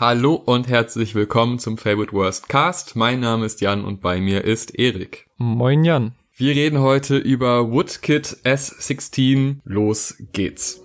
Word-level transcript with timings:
Hallo 0.00 0.34
und 0.34 0.68
herzlich 0.68 1.16
willkommen 1.16 1.58
zum 1.58 1.76
Favorite 1.76 2.12
Worst 2.12 2.48
Cast. 2.48 2.94
Mein 2.94 3.18
Name 3.18 3.44
ist 3.44 3.60
Jan 3.60 3.84
und 3.84 4.00
bei 4.00 4.20
mir 4.20 4.44
ist 4.44 4.78
Erik. 4.78 5.26
Moin 5.38 5.82
Jan. 5.82 6.12
Wir 6.36 6.54
reden 6.54 6.78
heute 6.78 7.16
über 7.16 7.72
Woodkit 7.72 8.36
S16. 8.44 9.56
Los 9.64 10.14
geht's. 10.32 10.80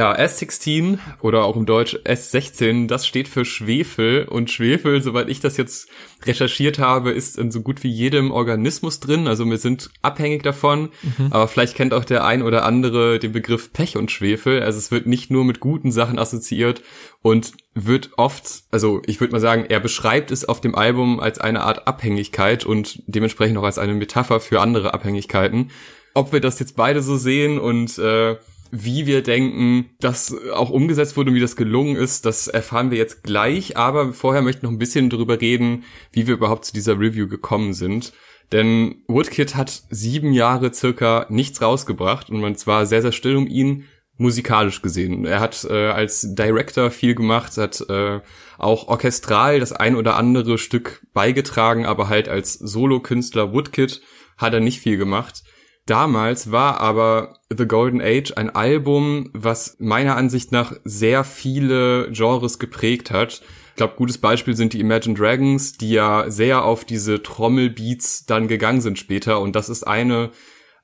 Ja, 0.00 0.16
S16 0.16 0.98
oder 1.20 1.44
auch 1.44 1.56
im 1.56 1.66
Deutsch 1.66 1.94
S16, 1.94 2.86
das 2.86 3.06
steht 3.06 3.28
für 3.28 3.44
Schwefel 3.44 4.24
und 4.24 4.50
Schwefel, 4.50 5.02
soweit 5.02 5.28
ich 5.28 5.40
das 5.40 5.58
jetzt 5.58 5.90
recherchiert 6.24 6.78
habe, 6.78 7.10
ist 7.10 7.36
in 7.36 7.50
so 7.50 7.60
gut 7.60 7.84
wie 7.84 7.90
jedem 7.90 8.30
Organismus 8.30 9.00
drin. 9.00 9.28
Also 9.28 9.44
wir 9.44 9.58
sind 9.58 9.90
abhängig 10.00 10.42
davon, 10.42 10.88
mhm. 11.02 11.26
aber 11.32 11.48
vielleicht 11.48 11.74
kennt 11.74 11.92
auch 11.92 12.06
der 12.06 12.24
ein 12.24 12.42
oder 12.42 12.64
andere 12.64 13.18
den 13.18 13.32
Begriff 13.32 13.74
Pech 13.74 13.98
und 13.98 14.10
Schwefel. 14.10 14.62
Also 14.62 14.78
es 14.78 14.90
wird 14.90 15.04
nicht 15.04 15.30
nur 15.30 15.44
mit 15.44 15.60
guten 15.60 15.92
Sachen 15.92 16.18
assoziiert 16.18 16.80
und 17.20 17.52
wird 17.74 18.08
oft, 18.16 18.62
also 18.70 19.02
ich 19.04 19.20
würde 19.20 19.32
mal 19.32 19.40
sagen, 19.40 19.66
er 19.68 19.80
beschreibt 19.80 20.30
es 20.30 20.46
auf 20.46 20.62
dem 20.62 20.76
Album 20.76 21.20
als 21.20 21.38
eine 21.38 21.60
Art 21.60 21.86
Abhängigkeit 21.86 22.64
und 22.64 23.02
dementsprechend 23.06 23.58
auch 23.58 23.64
als 23.64 23.76
eine 23.76 23.92
Metapher 23.92 24.40
für 24.40 24.62
andere 24.62 24.94
Abhängigkeiten. 24.94 25.70
Ob 26.14 26.32
wir 26.32 26.40
das 26.40 26.58
jetzt 26.58 26.74
beide 26.74 27.02
so 27.02 27.18
sehen 27.18 27.58
und 27.58 27.98
äh, 27.98 28.36
wie 28.70 29.06
wir 29.06 29.22
denken, 29.22 29.90
das 30.00 30.34
auch 30.52 30.70
umgesetzt 30.70 31.16
wurde 31.16 31.30
und 31.30 31.36
wie 31.36 31.40
das 31.40 31.56
gelungen 31.56 31.96
ist, 31.96 32.26
das 32.26 32.48
erfahren 32.48 32.90
wir 32.90 32.98
jetzt 32.98 33.22
gleich. 33.22 33.76
Aber 33.76 34.12
vorher 34.12 34.42
möchte 34.42 34.58
ich 34.58 34.62
noch 34.62 34.70
ein 34.70 34.78
bisschen 34.78 35.10
darüber 35.10 35.40
reden, 35.40 35.84
wie 36.12 36.26
wir 36.26 36.34
überhaupt 36.34 36.64
zu 36.64 36.72
dieser 36.72 36.98
Review 36.98 37.28
gekommen 37.28 37.72
sind. 37.72 38.12
Denn 38.52 39.02
Woodkid 39.06 39.54
hat 39.54 39.82
sieben 39.90 40.32
Jahre 40.32 40.72
circa 40.72 41.26
nichts 41.28 41.62
rausgebracht 41.62 42.30
und 42.30 42.40
man 42.40 42.56
zwar 42.56 42.86
sehr, 42.86 43.02
sehr 43.02 43.12
still 43.12 43.36
um 43.36 43.46
ihn 43.46 43.84
musikalisch 44.16 44.82
gesehen. 44.82 45.24
Er 45.24 45.40
hat 45.40 45.66
äh, 45.68 45.88
als 45.88 46.34
Director 46.34 46.90
viel 46.90 47.14
gemacht, 47.14 47.56
hat 47.56 47.80
äh, 47.88 48.20
auch 48.58 48.88
orchestral 48.88 49.60
das 49.60 49.72
ein 49.72 49.96
oder 49.96 50.16
andere 50.16 50.58
Stück 50.58 51.06
beigetragen, 51.14 51.86
aber 51.86 52.08
halt 52.08 52.28
als 52.28 52.52
Solokünstler 52.52 53.52
Woodkid 53.52 54.02
hat 54.36 54.52
er 54.52 54.60
nicht 54.60 54.80
viel 54.80 54.98
gemacht. 54.98 55.42
Damals 55.90 56.52
war 56.52 56.80
aber 56.80 57.40
The 57.52 57.66
Golden 57.66 58.00
Age 58.00 58.34
ein 58.36 58.48
Album, 58.50 59.28
was 59.32 59.74
meiner 59.80 60.14
Ansicht 60.14 60.52
nach 60.52 60.72
sehr 60.84 61.24
viele 61.24 62.12
Genres 62.12 62.60
geprägt 62.60 63.10
hat. 63.10 63.42
Ich 63.70 63.74
glaube, 63.74 63.94
gutes 63.96 64.18
Beispiel 64.18 64.54
sind 64.54 64.72
die 64.72 64.78
Imagine 64.78 65.16
Dragons, 65.16 65.72
die 65.78 65.90
ja 65.90 66.30
sehr 66.30 66.64
auf 66.64 66.84
diese 66.84 67.24
Trommelbeats 67.24 68.24
dann 68.24 68.46
gegangen 68.46 68.80
sind 68.80 69.00
später. 69.00 69.40
Und 69.40 69.56
das 69.56 69.68
ist 69.68 69.82
eine, 69.82 70.30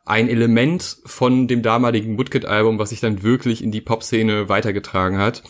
ein 0.05 0.29
Element 0.29 0.97
von 1.07 1.47
dem 1.47 1.63
damaligen 1.63 2.19
Woodkid-Album, 2.19 2.81
was 2.81 2.89
sich 2.91 2.99
dann 2.99 3.23
wirklich 3.23 3.63
in 3.63 3.71
die 3.71 3.83
Popszene 3.83 4.49
weitergetragen 4.49 5.19
hat. 5.19 5.45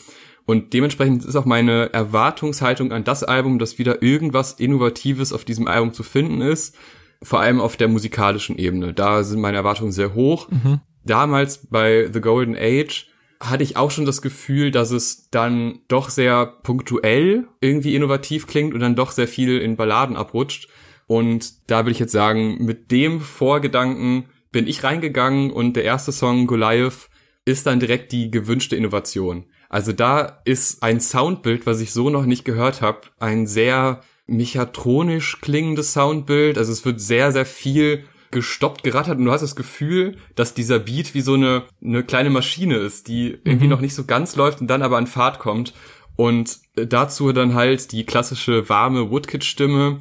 Und 0.45 0.75
dementsprechend 0.75 1.25
ist 1.25 1.35
auch 1.35 1.47
meine 1.47 1.95
Erwartungshaltung 1.95 2.93
an 2.93 3.05
das 3.05 3.25
Album, 3.25 3.59
dass 3.59 3.79
wieder 3.79 4.03
irgendwas 4.03 4.53
Innovatives 4.53 5.33
auf 5.33 5.47
diesem 5.47 5.67
Album 5.67 5.95
zu 5.95 6.03
finden 6.03 6.43
ist 6.43 6.77
vor 7.23 7.41
allem 7.41 7.61
auf 7.61 7.77
der 7.77 7.89
musikalischen 7.89 8.59
Ebene. 8.59 8.95
Da 8.95 9.23
sind 9.23 9.41
meine 9.41 9.57
Erwartungen 9.57 9.93
sehr 9.93 10.15
hoch. 10.15 10.49
Mhm. 10.51 10.81
Damals 11.05 11.67
bei 11.69 12.11
The 12.13 12.21
Golden 12.21 12.57
Age 12.57 13.09
hatte 13.41 13.63
ich 13.63 13.77
auch 13.77 13.91
schon 13.91 14.07
das 14.07 14.23
Gefühl, 14.23 14.71
dass 14.71 14.91
es 14.91 15.29
dann 15.31 15.81
doch 15.89 16.11
sehr 16.11 16.47
punktuell 16.47 17.47
irgendwie 17.61 17.95
innovativ 17.95 18.47
klingt 18.47 18.75
und 18.75 18.81
dann 18.81 18.97
doch 18.97 19.11
sehr 19.11 19.29
viel 19.29 19.59
in 19.59 19.77
Balladen 19.77 20.17
abrutscht. 20.17 20.69
Und 21.07 21.71
da 21.71 21.85
will 21.85 21.93
ich 21.93 21.99
jetzt 21.99 22.13
sagen, 22.13 22.65
mit 22.65 22.91
dem 22.91 23.21
Vorgedanken 23.21 24.27
bin 24.51 24.67
ich 24.67 24.83
reingegangen 24.83 25.51
und 25.51 25.77
der 25.77 25.85
erste 25.85 26.13
Song 26.13 26.47
Goliath 26.47 27.09
ist 27.45 27.67
dann 27.67 27.79
direkt 27.79 28.11
die 28.13 28.31
gewünschte 28.31 28.75
Innovation. 28.75 29.45
Also 29.69 29.93
da 29.93 30.41
ist 30.45 30.83
ein 30.83 31.01
Soundbild, 31.01 31.67
was 31.67 31.81
ich 31.81 31.93
so 31.93 32.11
noch 32.11 32.25
nicht 32.25 32.45
gehört 32.45 32.83
habe, 32.83 33.03
ein 33.19 33.47
sehr 33.47 34.01
mechatronisch 34.27 35.41
klingendes 35.41 35.93
Soundbild. 35.93 36.59
Also 36.59 36.73
es 36.73 36.85
wird 36.85 37.01
sehr, 37.01 37.33
sehr 37.33 37.47
viel 37.47 38.05
gestoppt, 38.31 38.83
gerattert 38.83 39.19
und 39.19 39.25
du 39.25 39.33
hast 39.33 39.43
das 39.43 39.57
Gefühl, 39.57 40.17
dass 40.35 40.55
dieser 40.55 40.79
Beat 40.79 41.15
wie 41.15 41.21
so 41.21 41.35
eine, 41.35 41.65
eine 41.83 42.03
kleine 42.03 42.31
Maschine 42.31 42.77
ist, 42.77 43.09
die 43.09 43.39
irgendwie 43.45 43.65
mhm. 43.65 43.71
noch 43.71 43.81
nicht 43.81 43.95
so 43.95 44.05
ganz 44.05 44.37
läuft 44.37 44.61
und 44.61 44.67
dann 44.67 44.83
aber 44.83 44.99
an 44.99 45.07
Fahrt 45.07 45.39
kommt. 45.39 45.73
Und 46.17 46.59
dazu 46.75 47.33
dann 47.33 47.55
halt 47.55 47.93
die 47.93 48.05
klassische 48.05 48.69
warme 48.69 49.11
Woodkid-Stimme 49.11 49.99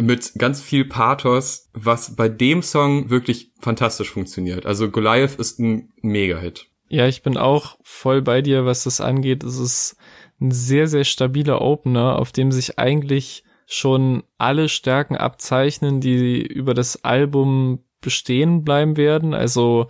mit 0.00 0.32
ganz 0.38 0.62
viel 0.62 0.84
Pathos, 0.84 1.68
was 1.72 2.14
bei 2.14 2.28
dem 2.28 2.62
Song 2.62 3.10
wirklich 3.10 3.52
fantastisch 3.60 4.10
funktioniert. 4.10 4.66
Also 4.66 4.88
Goliath 4.88 5.34
ist 5.34 5.58
ein 5.58 5.92
Mega-Hit. 6.00 6.66
Ja, 6.88 7.06
ich 7.06 7.22
bin 7.22 7.36
auch 7.36 7.76
voll 7.82 8.22
bei 8.22 8.40
dir, 8.40 8.64
was 8.64 8.84
das 8.84 9.00
angeht. 9.00 9.42
Es 9.42 9.58
ist 9.58 9.96
ein 10.40 10.52
sehr, 10.52 10.86
sehr 10.86 11.04
stabiler 11.04 11.60
Opener, 11.60 12.18
auf 12.18 12.32
dem 12.32 12.52
sich 12.52 12.78
eigentlich 12.78 13.42
schon 13.70 14.22
alle 14.38 14.70
Stärken 14.70 15.14
abzeichnen, 15.16 16.00
die 16.00 16.40
über 16.40 16.72
das 16.72 17.04
Album 17.04 17.80
bestehen 18.00 18.64
bleiben 18.64 18.96
werden. 18.96 19.34
Also 19.34 19.88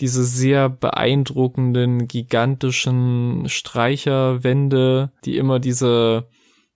diese 0.00 0.24
sehr 0.24 0.68
beeindruckenden, 0.68 2.08
gigantischen 2.08 3.48
Streicherwände, 3.48 5.12
die 5.24 5.36
immer 5.36 5.60
diese 5.60 6.26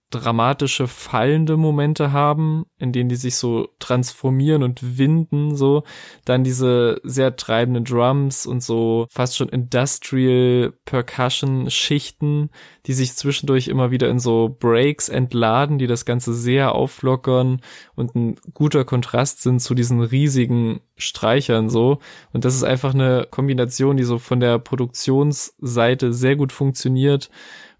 dramatische 0.09 0.87
fallende 0.87 1.55
Momente 1.55 2.11
haben, 2.11 2.65
in 2.77 2.91
denen 2.91 3.09
die 3.09 3.15
sich 3.15 3.35
so 3.35 3.69
transformieren 3.79 4.63
und 4.63 4.97
winden, 4.97 5.55
so. 5.55 5.83
Dann 6.25 6.43
diese 6.43 6.99
sehr 7.03 7.35
treibenden 7.35 7.85
Drums 7.85 8.45
und 8.45 8.63
so 8.63 9.05
fast 9.09 9.37
schon 9.37 9.49
Industrial 9.49 10.73
Percussion 10.85 11.69
Schichten, 11.69 12.49
die 12.87 12.93
sich 12.93 13.13
zwischendurch 13.13 13.67
immer 13.67 13.91
wieder 13.91 14.09
in 14.09 14.19
so 14.19 14.55
Breaks 14.59 15.09
entladen, 15.09 15.77
die 15.77 15.87
das 15.87 16.05
Ganze 16.05 16.33
sehr 16.33 16.73
auflockern 16.73 17.61
und 17.95 18.15
ein 18.15 18.35
guter 18.53 18.85
Kontrast 18.85 19.41
sind 19.41 19.59
zu 19.59 19.75
diesen 19.75 20.01
riesigen 20.01 20.81
Streichern, 20.97 21.69
so. 21.69 21.99
Und 22.33 22.45
das 22.45 22.55
ist 22.55 22.63
einfach 22.63 22.93
eine 22.93 23.27
Kombination, 23.29 23.95
die 23.95 24.03
so 24.03 24.17
von 24.17 24.39
der 24.39 24.59
Produktionsseite 24.59 26.13
sehr 26.13 26.35
gut 26.35 26.51
funktioniert 26.51 27.29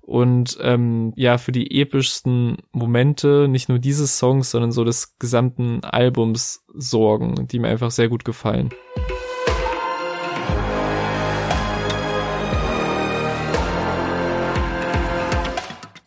und 0.10 0.58
ähm, 0.60 1.14
ja, 1.16 1.38
für 1.38 1.52
die 1.52 1.80
epischsten 1.80 2.58
Momente 2.72 3.48
nicht 3.48 3.70
nur 3.70 3.78
dieses 3.78 4.18
Songs, 4.18 4.50
sondern 4.50 4.72
so 4.72 4.84
des 4.84 5.20
gesamten 5.20 5.84
Albums 5.84 6.66
sorgen, 6.74 7.48
die 7.48 7.60
mir 7.60 7.68
einfach 7.68 7.92
sehr 7.92 8.10
gut 8.10 8.26
gefallen. 8.26 8.70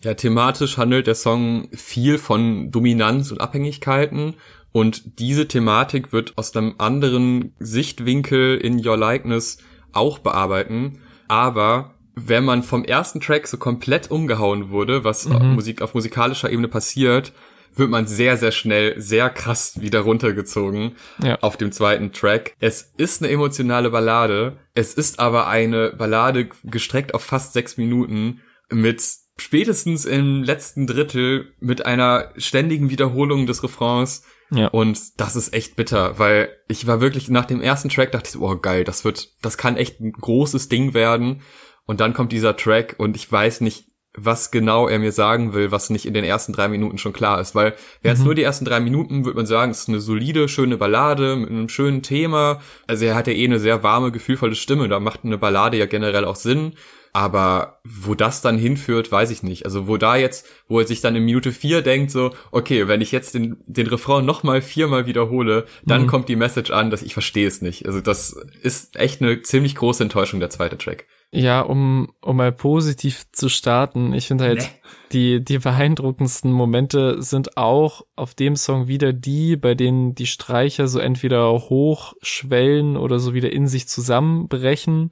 Ja, 0.03 0.15
thematisch 0.15 0.79
handelt 0.79 1.07
der 1.07 1.15
Song 1.15 1.69
viel 1.71 2.19
von 2.19 2.73
Dominanz 2.73 3.31
und 3.31 3.41
Abhängigkeiten 3.41 4.35
und 4.73 5.21
diese 5.21 5.47
Thematik 5.47 6.13
wird 6.13 6.37
aus 6.37 6.57
einem 6.57 6.75
anderen 6.79 7.55
Sichtwinkel 7.61 8.57
in 8.57 8.85
Your 8.85 8.97
Likeness 8.97 9.59
auch 9.93 10.19
bearbeiten, 10.19 10.99
aber 11.29 11.95
wenn 12.15 12.45
man 12.45 12.63
vom 12.63 12.85
ersten 12.85 13.21
Track 13.21 13.47
so 13.47 13.57
komplett 13.57 14.11
umgehauen 14.11 14.71
wurde, 14.71 15.05
was 15.05 15.27
mhm. 15.27 15.55
Musik 15.55 15.83
auf 15.83 15.95
musikalischer 15.95 16.51
Ebene 16.51 16.69
passiert, 16.69 17.33
wird 17.75 17.91
man 17.91 18.07
sehr, 18.07 18.37
sehr 18.37 18.53
schnell, 18.53 19.01
sehr 19.01 19.31
krass 19.31 19.81
wieder 19.81 20.01
runtergezogen 20.01 20.97
ja. 21.23 21.39
auf 21.41 21.57
dem 21.57 21.73
zweiten 21.73 22.13
Track. 22.13 22.55
Es 22.61 22.93
ist 22.97 23.23
eine 23.23 23.33
emotionale 23.33 23.91
Ballade, 23.91 24.59
es 24.75 24.95
ist 24.95 25.19
aber 25.19 25.47
eine 25.49 25.91
Ballade 25.91 26.51
gestreckt 26.65 27.15
auf 27.15 27.23
fast 27.23 27.55
sechs 27.55 27.77
Minuten 27.77 28.41
mit 28.71 29.03
spätestens 29.39 30.05
im 30.05 30.43
letzten 30.43 30.87
Drittel 30.87 31.55
mit 31.61 31.87
einer 31.87 32.33
ständigen 32.37 32.91
Wiederholung 32.91 33.47
des 33.47 33.63
Refrains. 33.63 34.23
Ja. 34.51 34.69
Und 34.69 35.19
das 35.19 35.35
ist 35.35 35.55
echt 35.55 35.77
bitter, 35.77 36.19
weil 36.19 36.51
ich 36.69 36.87
war 36.87 37.01
wirklich 37.01 37.31
nach 37.31 37.47
dem 37.47 37.63
ersten 37.63 37.89
Track 37.89 38.13
dachte 38.13 38.29
ich, 38.29 38.39
oh 38.39 38.57
geil, 38.57 38.85
das 38.85 39.03
wird, 39.05 39.31
das 39.41 39.57
kann 39.57 39.79
echt 39.79 40.01
ein 40.01 40.13
großes 40.13 40.69
Ding 40.69 40.93
werden. 40.93 41.41
Und 41.87 42.01
dann 42.01 42.15
kommt 42.15 42.33
dieser 42.33 42.57
Track 42.57 42.95
und 42.99 43.17
ich 43.17 43.31
weiß 43.31 43.61
nicht, 43.61 43.87
was 44.15 44.51
genau 44.51 44.89
er 44.89 44.99
mir 44.99 45.13
sagen 45.13 45.55
will, 45.55 45.71
was 45.71 45.91
nicht 45.91 46.05
in 46.05 46.15
den 46.15 46.25
ersten 46.25 46.53
drei 46.53 46.69
Minuten 46.69 46.99
schon 46.99 47.15
klar 47.15 47.41
ist. 47.41 47.55
Weil 47.55 47.75
wären 48.03 48.15
es 48.15 48.21
mhm. 48.21 48.27
nur 48.27 48.35
die 48.35 48.43
ersten 48.43 48.65
drei 48.65 48.79
Minuten, 48.81 49.25
würde 49.25 49.37
man 49.37 49.47
sagen, 49.47 49.71
es 49.71 49.81
ist 49.81 49.89
eine 49.89 50.01
solide, 50.01 50.49
schöne 50.49 50.77
Ballade 50.77 51.37
mit 51.37 51.49
einem 51.49 51.69
schönen 51.69 52.03
Thema. 52.03 52.61
Also 52.87 53.07
er 53.07 53.15
hat 53.15 53.27
ja 53.27 53.33
eh 53.33 53.45
eine 53.45 53.59
sehr 53.59 53.83
warme, 53.83 54.13
gefühlvolle 54.13 54.55
Stimme. 54.55 54.89
Da 54.89 55.01
macht 55.01 55.21
eine 55.25 55.39
Ballade 55.39 55.79
ja 55.79 55.87
generell 55.87 56.27
auch 56.27 56.37
Sinn. 56.37 56.75
Aber 57.15 57.81
wo 57.85 58.15
das 58.15 58.41
dann 58.41 58.57
hinführt, 58.57 59.13
weiß 59.13 59.31
ich 59.31 59.43
nicht. 59.43 59.67
Also 59.67 59.87
wo 59.87 59.99
da 59.99 60.17
jetzt, 60.17 60.47
wo 60.67 60.81
er 60.81 60.87
sich 60.87 61.03
dann 61.03 61.17
in 61.17 61.25
Minute 61.25 61.53
vier 61.53 61.83
denkt, 61.83 62.11
so, 62.11 62.33
okay, 62.51 62.89
wenn 62.89 63.03
ich 63.03 63.13
jetzt 63.13 63.35
den, 63.35 63.63
den 63.67 63.87
Refrain 63.87 64.25
nochmal 64.25 64.63
viermal 64.63 65.07
wiederhole, 65.07 65.67
dann 65.85 66.03
mhm. 66.03 66.07
kommt 66.07 66.29
die 66.29 66.37
Message 66.37 66.71
an, 66.71 66.91
dass 66.91 67.03
ich 67.03 67.13
verstehe 67.13 67.47
es 67.47 67.61
nicht. 67.61 67.87
Also 67.87 68.01
das 68.01 68.35
ist 68.63 68.97
echt 68.97 69.21
eine 69.21 69.43
ziemlich 69.43 69.75
große 69.75 70.03
Enttäuschung, 70.03 70.41
der 70.41 70.51
zweite 70.51 70.79
Track. 70.79 71.07
Ja, 71.35 71.63
um, 71.63 72.13
um 72.21 72.37
mal 72.37 72.53
positiv 72.53 73.25
zu 73.33 73.49
starten, 73.49 74.13
ich 74.13 74.27
finde 74.27 74.45
halt, 74.45 74.59
nee. 74.59 74.69
die, 75.13 75.45
die 75.45 75.59
beeindruckendsten 75.59 76.53
Momente 76.53 77.23
sind 77.23 77.57
auch 77.57 78.05
auf 78.17 78.35
dem 78.35 78.55
Song 78.55 78.87
wieder 78.87 79.15
die, 79.15 79.57
bei 79.57 79.75
denen 79.75 80.15
die 80.15 80.27
Streicher 80.27 80.89
so 80.89 80.99
entweder 80.99 81.51
hochschwellen 81.51 82.99
oder 82.99 83.19
so 83.19 83.33
wieder 83.33 83.51
in 83.51 83.67
sich 83.67 83.89
zusammenbrechen. 83.89 85.11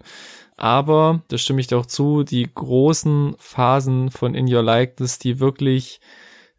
Aber, 0.58 1.22
da 1.28 1.38
stimme 1.38 1.62
ich 1.62 1.68
dir 1.68 1.78
auch 1.78 1.86
zu, 1.86 2.22
die 2.22 2.46
großen 2.54 3.34
Phasen 3.38 4.10
von 4.10 4.34
In 4.34 4.52
Your 4.52 4.62
Likeness, 4.62 5.18
die 5.18 5.40
wirklich 5.40 6.02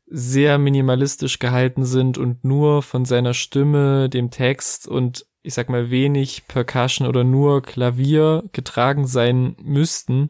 sehr 0.07 0.57
minimalistisch 0.57 1.37
gehalten 1.37 1.85
sind 1.85 2.17
und 2.17 2.43
nur 2.43 2.81
von 2.81 3.05
seiner 3.05 3.35
Stimme, 3.35 4.09
dem 4.09 4.31
Text 4.31 4.87
und 4.87 5.27
ich 5.43 5.53
sag 5.53 5.69
mal, 5.69 5.89
wenig 5.89 6.47
Percussion 6.47 7.07
oder 7.07 7.23
nur 7.23 7.61
Klavier 7.61 8.43
getragen 8.51 9.07
sein 9.07 9.55
müssten, 9.61 10.29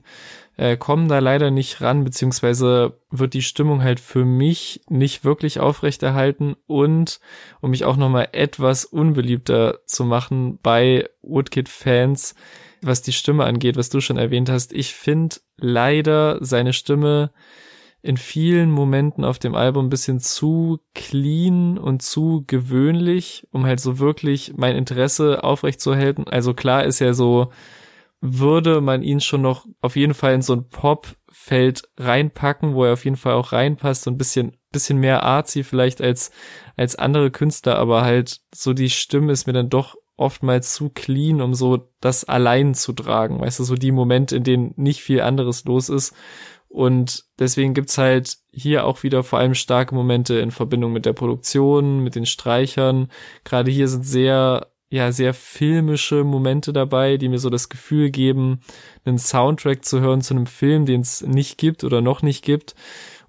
äh, 0.58 0.78
kommen 0.78 1.08
da 1.08 1.20
leider 1.20 1.52
nicht 1.52 1.82
ran, 1.82 2.04
beziehungsweise 2.04 3.00
wird 3.10 3.34
die 3.34 3.42
Stimmung 3.42 3.84
halt 3.84 4.00
für 4.00 4.26
mich 4.26 4.82
nicht 4.90 5.26
wirklich 5.26 5.60
aufrechterhalten 5.60 6.56
und 6.68 7.20
um 7.62 7.72
mich 7.72 7.84
auch 7.84 7.98
nochmal 7.98 8.30
etwas 8.32 8.86
unbeliebter 8.86 9.80
zu 9.86 10.06
machen 10.06 10.60
bei 10.62 11.10
Woodkid-Fans, 11.22 12.36
was 12.82 13.02
die 13.02 13.14
Stimme 13.14 13.46
angeht, 13.46 13.76
was 13.76 13.90
du 13.90 14.02
schon 14.02 14.18
erwähnt 14.18 14.50
hast, 14.50 14.74
ich 14.74 14.94
finde 14.94 15.38
leider 15.58 16.38
seine 16.44 16.74
Stimme 16.74 17.32
in 18.04 18.18
vielen 18.18 18.72
Momenten 18.72 19.24
auf 19.24 19.38
dem 19.38 19.56
Album 19.56 19.86
ein 19.86 19.90
bisschen 19.90 20.20
zu 20.20 20.80
clean 20.96 21.78
und 21.78 22.02
zu 22.02 22.44
gewöhnlich, 22.48 23.48
um 23.52 23.66
halt 23.66 23.80
so 23.80 24.00
wirklich 24.00 24.54
mein 24.56 24.76
Interesse 24.76 25.44
aufrechtzuerhalten. 25.44 26.28
Also 26.28 26.54
klar 26.54 26.84
ist 26.84 27.00
ja 27.00 27.14
so, 27.14 27.52
würde 28.22 28.82
man 28.82 29.04
ihn 29.04 29.20
schon 29.20 29.42
noch 29.42 29.66
auf 29.82 29.96
jeden 29.96 30.14
Fall 30.14 30.34
in 30.34 30.42
so 30.42 30.54
ein 30.54 30.70
Pop-Feld 30.70 31.84
reinpacken, 31.98 32.74
wo 32.74 32.86
er 32.86 32.94
auf 32.94 33.06
jeden 33.06 33.18
Fall 33.18 33.34
auch 33.34 33.52
reinpasst, 33.52 34.04
so 34.04 34.12
ein 34.12 34.18
bisschen, 34.18 34.58
bisschen 34.72 35.00
mehr 35.00 35.24
artsy 35.24 35.64
vielleicht 35.64 36.02
als, 36.02 36.32
als 36.78 36.96
andere 36.96 37.30
Künstler, 37.32 37.78
aber 37.78 38.04
halt 38.04 38.42
so 38.54 38.74
die 38.74 38.90
Stimme 38.90 39.32
ist 39.32 39.48
mir 39.48 39.54
dann 39.54 39.70
doch 39.70 39.96
oftmals 40.18 40.74
zu 40.74 40.90
clean, 40.90 41.42
um 41.42 41.56
so 41.56 41.90
das 42.00 42.24
allein 42.24 42.76
zu 42.76 42.94
tragen. 42.94 43.42
Weißt 43.42 43.60
du, 43.60 43.64
so 43.64 43.76
die 43.76 43.92
Momente, 43.92 44.36
in 44.36 44.44
denen 44.44 44.74
nicht 44.78 45.02
viel 45.02 45.22
anderes 45.22 45.66
los 45.66 45.90
ist. 45.90 46.14
Und 46.72 47.26
deswegen 47.38 47.74
gibt's 47.74 47.98
halt 47.98 48.38
hier 48.52 48.86
auch 48.86 49.04
wieder 49.04 49.24
vor 49.24 49.40
allem 49.40 49.56
starke 49.56 49.94
Momente 49.94 50.36
in 50.36 50.52
Verbindung 50.52 50.94
mit 50.94 51.06
der 51.06 51.12
Produktion, 51.12 52.00
mit 52.00 52.16
den 52.16 52.26
Streichern. 52.26 53.10
Gerade 53.44 53.70
hier 53.70 53.90
sind 53.90 54.04
sehr, 54.04 54.68
ja, 54.90 55.12
sehr 55.12 55.34
filmische 55.34 56.24
Momente 56.24 56.72
dabei, 56.72 57.18
die 57.18 57.28
mir 57.28 57.40
so 57.40 57.50
das 57.50 57.68
Gefühl 57.68 58.10
geben, 58.10 58.62
einen 59.04 59.18
Soundtrack 59.18 59.84
zu 59.84 60.00
hören 60.00 60.22
zu 60.22 60.34
einem 60.34 60.46
Film, 60.46 60.86
den 60.86 61.02
es 61.02 61.22
nicht 61.22 61.58
gibt 61.58 61.84
oder 61.84 62.00
noch 62.00 62.22
nicht 62.22 62.42
gibt. 62.42 62.74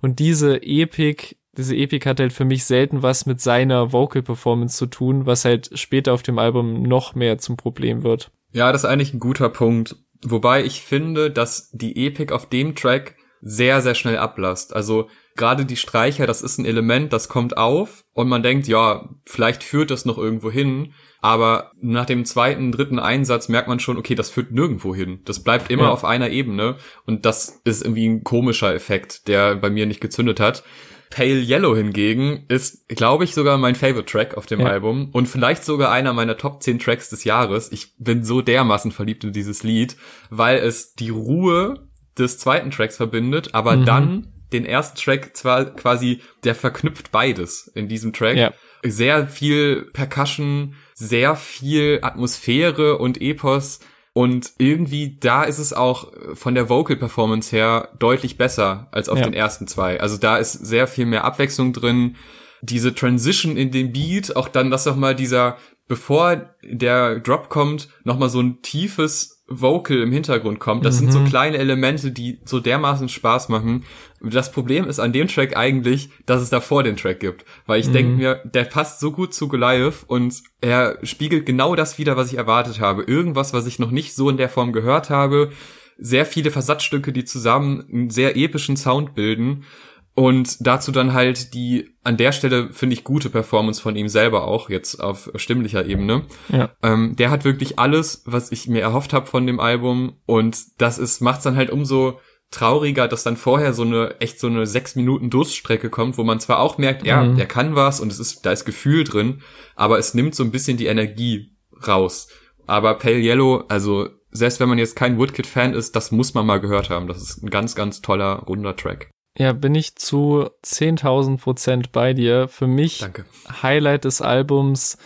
Und 0.01 0.21
diese 0.21 0.63
Epik, 0.63 1.37
diese 1.57 1.75
Epik 1.75 2.07
hat 2.07 2.21
halt 2.21 2.33
für 2.33 2.45
mich 2.45 2.65
selten 2.65 3.03
was 3.03 3.27
mit 3.27 3.41
seiner 3.41 3.93
Vocal 3.93 4.23
Performance 4.23 4.77
zu 4.77 4.87
tun, 4.87 5.27
was 5.27 5.45
halt 5.45 5.71
später 5.75 6.13
auf 6.13 6.23
dem 6.23 6.39
Album 6.39 6.83
noch 6.85 7.17
mehr 7.17 7.39
zum 7.39 7.57
Problem 7.57 8.05
wird. 8.05 8.31
Ja, 8.53 8.71
das 8.71 8.85
ist 8.85 8.89
eigentlich 8.89 9.15
ein 9.15 9.21
guter 9.21 9.49
Punkt. 9.49 9.97
Wobei 10.25 10.65
ich 10.65 10.83
finde, 10.83 11.33
dass 11.33 11.71
die 11.73 12.07
Epik 12.07 12.31
auf 12.31 12.49
dem 12.49 12.77
Track 12.77 13.17
sehr, 13.43 13.83
sehr 13.83 13.97
schnell 13.97 14.17
ablasst. 14.17 14.75
Also 14.75 15.09
gerade 15.37 15.67
die 15.67 15.77
Streicher, 15.77 16.27
das 16.27 16.43
ist 16.43 16.59
ein 16.59 16.65
Element, 16.65 17.13
das 17.13 17.29
kommt 17.29 17.57
auf 17.57 18.05
und 18.15 18.29
man 18.29 18.43
denkt, 18.43 18.69
ja, 18.69 19.09
vielleicht 19.27 19.65
führt 19.65 19.91
das 19.91 20.05
noch 20.05 20.17
irgendwo 20.17 20.51
hin. 20.51 20.95
Aber 21.21 21.73
nach 21.81 22.07
dem 22.07 22.25
zweiten, 22.25 22.73
dritten 22.73 22.99
Einsatz 22.99 23.49
merkt 23.49 23.69
man 23.69 23.81
schon, 23.81 23.97
okay, 23.97 24.15
das 24.15 24.31
führt 24.31 24.53
nirgendwo 24.53 24.95
hin. 24.95 25.21
Das 25.25 25.43
bleibt 25.43 25.71
immer 25.71 25.85
ja. 25.85 25.91
auf 25.91 26.05
einer 26.05 26.31
Ebene. 26.31 26.77
Und 27.07 27.27
das 27.27 27.61
ist 27.65 27.83
irgendwie 27.83 28.09
ein 28.09 28.25
komischer 28.25 28.75
Effekt, 28.75 29.29
der 29.29 29.57
bei 29.57 29.71
mir 29.71 29.87
nicht 29.87 30.01
gezündet 30.01 30.41
hat. 30.41 30.65
Pale 31.11 31.41
Yellow 31.43 31.77
hingegen 31.77 32.45
ist, 32.49 32.89
glaube 32.89 33.25
ich, 33.25 33.35
sogar 33.35 33.59
mein 33.59 33.75
Favorite 33.75 34.07
Track 34.07 34.37
auf 34.37 34.47
dem 34.47 34.61
ja. 34.61 34.67
Album 34.67 35.11
und 35.13 35.27
vielleicht 35.27 35.63
sogar 35.63 35.93
einer 35.93 36.13
meiner 36.13 36.39
Top 36.39 36.63
10 36.63 36.79
Tracks 36.79 37.11
des 37.11 37.25
Jahres. 37.25 37.71
Ich 37.71 37.95
bin 37.99 38.25
so 38.25 38.41
dermaßen 38.41 38.93
verliebt 38.93 39.23
in 39.23 39.33
dieses 39.33 39.63
Lied, 39.63 39.97
weil 40.31 40.59
es 40.59 40.95
die 40.95 41.11
Ruhe 41.11 41.87
des 42.19 42.39
zweiten 42.39 42.71
Tracks 42.71 42.97
verbindet, 42.97 43.55
aber 43.55 43.77
mhm. 43.77 43.85
dann 43.85 44.33
den 44.53 44.65
ersten 44.65 44.99
Track 44.99 45.37
zwar 45.37 45.65
quasi, 45.65 46.21
der 46.45 46.55
verknüpft 46.55 47.11
beides 47.11 47.71
in 47.75 47.89
diesem 47.89 48.13
Track. 48.13 48.37
Ja. 48.37 48.53
Sehr 48.85 49.27
viel 49.27 49.91
Percussion, 49.93 50.75
sehr 50.95 51.37
viel 51.37 52.01
Atmosphäre 52.03 52.99
und 52.99 53.21
Epos. 53.21 53.81
Und 54.15 54.53
irgendwie 54.59 55.17
da 55.19 55.45
ist 55.45 55.59
es 55.59 55.73
auch 55.73 56.13
von 56.35 56.55
der 56.55 56.69
Vocal 56.69 56.97
Performance 56.97 57.55
her 57.55 57.89
deutlich 57.99 58.37
besser 58.37 58.89
als 58.93 59.09
auf 59.09 59.19
ja. 59.19 59.25
den 59.25 59.33
ersten 59.33 59.67
zwei. 59.67 60.01
Also 60.01 60.19
da 60.19 60.37
ist 60.37 60.53
sehr 60.53 60.87
viel 60.87 61.07
mehr 61.07 61.25
Abwechslung 61.25 61.73
drin. 61.73 62.17
Diese 62.61 62.95
Transition 62.95 63.57
in 63.57 63.71
den 63.71 63.93
Beat, 63.93 64.37
auch 64.37 64.49
dann, 64.49 64.71
dass 64.71 64.85
nochmal 64.85 65.15
dieser, 65.15 65.57
bevor 65.89 66.55
der 66.63 67.21
Drop 67.21 67.49
kommt, 67.49 67.89
nochmal 68.05 68.29
so 68.29 68.41
ein 68.41 68.61
tiefes 68.61 69.42
Vocal 69.61 69.99
im 69.99 70.13
Hintergrund 70.13 70.59
kommt. 70.59 70.85
Das 70.85 70.97
mhm. 70.97 70.99
sind 71.01 71.13
so 71.13 71.19
mhm. 71.21 71.27
kleine 71.27 71.59
Elemente, 71.59 72.13
die 72.13 72.39
so 72.45 72.61
dermaßen 72.61 73.09
Spaß 73.09 73.49
machen. 73.49 73.85
Das 74.21 74.53
Problem 74.53 74.87
ist 74.87 75.01
an 75.01 75.13
dem 75.13 75.29
Track 75.29 75.57
eigentlich, 75.57 76.11
dass 76.27 76.43
es 76.43 76.51
davor 76.51 76.83
den 76.83 76.97
Track 76.97 77.21
gibt. 77.21 77.45
Weil 77.67 77.81
ich 77.81 77.89
mhm. 77.89 77.93
denke 77.93 78.13
mir, 78.13 78.41
der 78.45 78.65
passt 78.65 79.01
so 79.01 79.13
gut 79.13 79.35
zu 79.35 79.49
Goliath 79.49 80.05
und 80.07 80.35
er 80.61 80.99
spiegelt 81.03 81.47
genau 81.47 81.75
das 81.75 81.99
wieder, 81.99 82.17
was 82.17 82.33
ich 82.33 82.39
erwartet 82.39 82.81
habe. 82.81 83.03
Irgendwas, 83.03 83.53
was 83.53 83.67
ich 83.67 83.79
noch 83.79 83.91
nicht 83.91 84.15
so 84.15 84.31
in 84.31 84.37
der 84.37 84.49
Form 84.49 84.73
gehört 84.73 85.11
habe. 85.11 85.51
Sehr 85.99 86.25
viele 86.25 86.51
Versatzstücke, 86.51 87.13
die 87.13 87.25
zusammen 87.25 87.85
einen 87.93 88.11
sehr 88.11 88.37
epischen 88.37 88.77
Sound 88.77 89.15
bilden. 89.15 89.65
Und 90.15 90.67
dazu 90.67 90.93
dann 90.93 91.15
halt 91.15 91.55
die 91.55 91.91
an 92.05 92.17
der 92.17 92.33
Stelle 92.33 92.71
finde 92.73 92.95
ich 92.95 93.05
gute 93.05 93.31
Performance 93.31 93.81
von 93.81 93.97
ihm 93.97 94.09
selber 94.09 94.47
auch 94.47 94.69
jetzt 94.69 95.03
auf 95.03 95.31
stimmlicher 95.37 95.87
Ebene. 95.87 96.27
Ja. 96.51 96.71
Ähm, 96.83 97.17
der 97.17 97.31
hat 97.31 97.45
wirklich 97.45 97.79
alles, 97.79 98.23
was 98.27 98.53
ich 98.53 98.69
mir 98.69 98.83
erhofft 98.83 99.13
habe 99.15 99.27
von 99.27 99.47
dem 99.47 99.59
Album 99.59 100.17
und 100.27 100.59
das 100.79 100.99
ist 100.99 101.21
macht's 101.23 101.45
dann 101.45 101.57
halt 101.57 101.71
umso 101.71 102.21
trauriger, 102.51 103.09
dass 103.09 103.23
dann 103.23 103.39
vorher 103.39 103.73
so 103.73 103.83
eine 103.83 104.17
echt 104.21 104.39
so 104.39 104.49
eine 104.49 104.67
sechs 104.67 104.97
Minuten 104.97 105.31
Durststrecke 105.31 105.89
kommt, 105.89 106.19
wo 106.19 106.25
man 106.25 106.41
zwar 106.41 106.59
auch 106.59 106.77
merkt, 106.77 107.07
ja, 107.07 107.23
mhm. 107.23 107.37
der 107.37 107.47
kann 107.47 107.75
was 107.75 108.01
und 108.01 108.13
es 108.13 108.19
ist 108.19 108.45
da 108.45 108.53
ist 108.53 108.67
Gefühl 108.67 109.05
drin, 109.05 109.41
aber 109.75 109.99
es 109.99 110.13
nimmt 110.13 110.35
so 110.35 110.45
ein 110.45 110.51
bisschen 110.51 110.77
die 110.77 110.87
Energie 110.87 111.57
raus. 111.87 112.29
Aber 112.67 112.95
Pale 112.95 113.19
Yellow, 113.19 113.65
also 113.69 114.09
selbst 114.31 114.61
wenn 114.61 114.69
man 114.69 114.79
jetzt 114.79 114.97
kein 114.97 115.19
Woodkid-Fan 115.19 115.75
ist, 115.75 115.97
das 115.97 116.11
muss 116.11 116.35
man 116.35 116.47
mal 116.47 116.61
gehört 116.61 116.91
haben. 116.91 117.07
Das 117.07 117.21
ist 117.23 117.43
ein 117.43 117.51
ganz, 117.51 117.75
ganz 117.75 118.01
toller, 118.01 118.45
runder 118.47 118.77
Track. 118.77 119.11
Ja, 119.37 119.53
bin 119.53 119.75
ich 119.75 119.97
zu 119.97 120.49
10.000 120.65 121.39
Prozent 121.39 121.93
bei 121.93 122.13
dir. 122.13 122.49
Für 122.49 122.67
mich 122.67 122.99
Danke. 122.99 123.25
Highlight 123.63 124.05
des 124.05 124.21
Albums. 124.21 124.99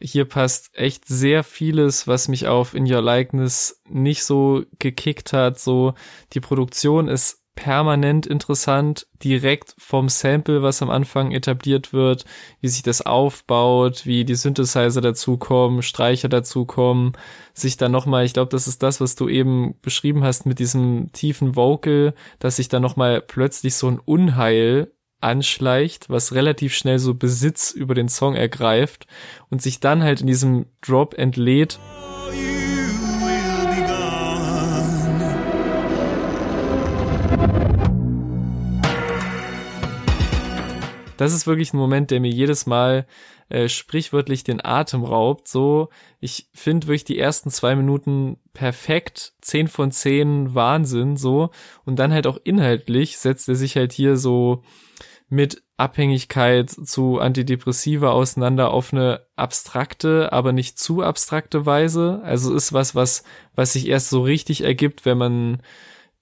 Hier 0.00 0.24
passt 0.24 0.70
echt 0.74 1.06
sehr 1.06 1.44
vieles, 1.44 2.08
was 2.08 2.28
mich 2.28 2.48
auf 2.48 2.74
In 2.74 2.90
Your 2.90 3.02
Likeness 3.02 3.82
nicht 3.88 4.24
so 4.24 4.64
gekickt 4.78 5.32
hat. 5.32 5.58
So, 5.58 5.94
die 6.32 6.40
Produktion 6.40 7.08
ist 7.08 7.43
permanent 7.54 8.26
interessant, 8.26 9.06
direkt 9.22 9.74
vom 9.78 10.08
Sample, 10.08 10.62
was 10.62 10.82
am 10.82 10.90
Anfang 10.90 11.32
etabliert 11.32 11.92
wird, 11.92 12.24
wie 12.60 12.68
sich 12.68 12.82
das 12.82 13.02
aufbaut, 13.02 14.06
wie 14.06 14.24
die 14.24 14.34
Synthesizer 14.34 15.00
dazukommen, 15.00 15.82
Streicher 15.82 16.28
dazukommen, 16.28 17.12
sich 17.52 17.76
dann 17.76 17.92
nochmal, 17.92 18.24
ich 18.24 18.32
glaube, 18.32 18.50
das 18.50 18.66
ist 18.66 18.82
das, 18.82 19.00
was 19.00 19.14
du 19.14 19.28
eben 19.28 19.74
beschrieben 19.82 20.24
hast 20.24 20.46
mit 20.46 20.58
diesem 20.58 21.12
tiefen 21.12 21.56
Vocal, 21.56 22.14
dass 22.38 22.56
sich 22.56 22.68
dann 22.68 22.82
nochmal 22.82 23.20
plötzlich 23.20 23.74
so 23.76 23.88
ein 23.88 23.98
Unheil 23.98 24.92
anschleicht, 25.20 26.10
was 26.10 26.34
relativ 26.34 26.74
schnell 26.74 26.98
so 26.98 27.14
Besitz 27.14 27.70
über 27.70 27.94
den 27.94 28.08
Song 28.08 28.34
ergreift 28.34 29.06
und 29.48 29.62
sich 29.62 29.80
dann 29.80 30.02
halt 30.02 30.20
in 30.20 30.26
diesem 30.26 30.66
Drop 30.82 31.14
entlädt. 31.14 31.78
Das 41.16 41.32
ist 41.32 41.46
wirklich 41.46 41.72
ein 41.72 41.78
Moment, 41.78 42.10
der 42.10 42.20
mir 42.20 42.30
jedes 42.30 42.66
Mal 42.66 43.06
äh, 43.48 43.68
sprichwörtlich 43.68 44.44
den 44.44 44.64
Atem 44.64 45.04
raubt. 45.04 45.48
So, 45.48 45.88
ich 46.20 46.48
finde 46.52 46.86
wirklich 46.86 47.04
die 47.04 47.18
ersten 47.18 47.50
zwei 47.50 47.76
Minuten 47.76 48.38
perfekt, 48.52 49.34
zehn 49.40 49.68
von 49.68 49.90
zehn 49.90 50.54
Wahnsinn, 50.54 51.16
so. 51.16 51.50
Und 51.84 51.98
dann 51.98 52.12
halt 52.12 52.26
auch 52.26 52.38
inhaltlich 52.42 53.18
setzt 53.18 53.48
er 53.48 53.54
sich 53.54 53.76
halt 53.76 53.92
hier 53.92 54.16
so 54.16 54.62
mit 55.28 55.62
Abhängigkeit 55.76 56.70
zu 56.70 57.18
Antidepressiva 57.18 58.10
auseinander 58.10 58.70
auf 58.70 58.92
eine 58.92 59.26
abstrakte, 59.36 60.32
aber 60.32 60.52
nicht 60.52 60.78
zu 60.78 61.02
abstrakte 61.02 61.66
Weise. 61.66 62.20
Also 62.22 62.54
ist 62.54 62.72
was, 62.72 62.94
was, 62.94 63.24
was 63.54 63.72
sich 63.72 63.88
erst 63.88 64.10
so 64.10 64.22
richtig 64.22 64.62
ergibt, 64.62 65.04
wenn 65.04 65.18
man 65.18 65.62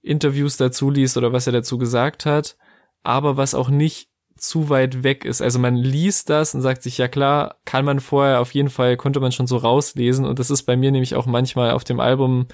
Interviews 0.01 0.57
dazu 0.57 0.89
liest 0.89 1.17
oder 1.17 1.31
was 1.31 1.47
er 1.47 1.53
dazu 1.53 1.77
gesagt 1.77 2.25
hat, 2.25 2.57
aber 3.03 3.37
was 3.37 3.53
auch 3.53 3.69
nicht 3.69 4.09
zu 4.37 4.69
weit 4.69 5.03
weg 5.03 5.25
ist. 5.25 5.41
Also 5.41 5.59
man 5.59 5.75
liest 5.75 6.29
das 6.29 6.53
und 6.55 6.61
sagt 6.61 6.83
sich, 6.83 6.97
ja 6.97 7.07
klar, 7.07 7.57
kann 7.65 7.85
man 7.85 7.99
vorher 7.99 8.41
auf 8.41 8.53
jeden 8.53 8.69
Fall, 8.69 8.97
konnte 8.97 9.19
man 9.19 9.31
schon 9.31 9.47
so 9.47 9.57
rauslesen. 9.57 10.25
Und 10.25 10.39
das 10.39 10.49
ist 10.49 10.63
bei 10.63 10.75
mir 10.75 10.91
nämlich 10.91 11.15
auch 11.15 11.25
manchmal 11.25 11.71
auf 11.71 11.83
dem 11.83 11.99
Album 11.99 12.47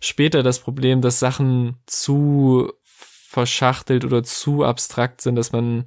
später 0.00 0.42
das 0.42 0.58
Problem, 0.58 1.00
dass 1.00 1.20
Sachen 1.20 1.76
zu 1.86 2.72
verschachtelt 2.82 4.04
oder 4.04 4.22
zu 4.22 4.64
abstrakt 4.64 5.20
sind, 5.20 5.36
dass 5.36 5.52
man 5.52 5.86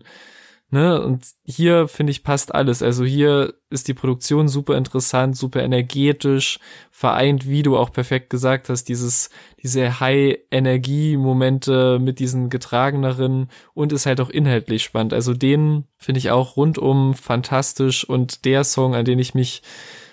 Ne? 0.71 1.01
Und 1.01 1.25
hier 1.45 1.87
finde 1.87 2.11
ich 2.11 2.23
passt 2.23 2.53
alles. 2.53 2.83
Also 2.83 3.03
hier 3.03 3.55
ist 3.71 3.87
die 3.87 3.95
Produktion 3.95 4.47
super 4.47 4.77
interessant, 4.77 5.35
super 5.35 5.63
energetisch, 5.63 6.59
vereint, 6.91 7.47
wie 7.47 7.63
du 7.63 7.75
auch 7.75 7.91
perfekt 7.91 8.29
gesagt 8.29 8.69
hast, 8.69 8.83
dieses, 8.83 9.31
diese 9.63 9.99
High-Energie-Momente 9.99 11.97
mit 11.99 12.19
diesen 12.19 12.51
getrageneren 12.51 13.49
und 13.73 13.91
ist 13.93 14.05
halt 14.05 14.21
auch 14.21 14.29
inhaltlich 14.29 14.83
spannend. 14.83 15.13
Also 15.13 15.33
den 15.33 15.85
finde 15.97 16.19
ich 16.19 16.29
auch 16.29 16.55
rundum 16.55 17.15
fantastisch 17.15 18.07
und 18.07 18.45
der 18.45 18.63
Song, 18.63 18.93
an 18.93 19.05
den 19.05 19.17
ich 19.17 19.33
mich 19.33 19.63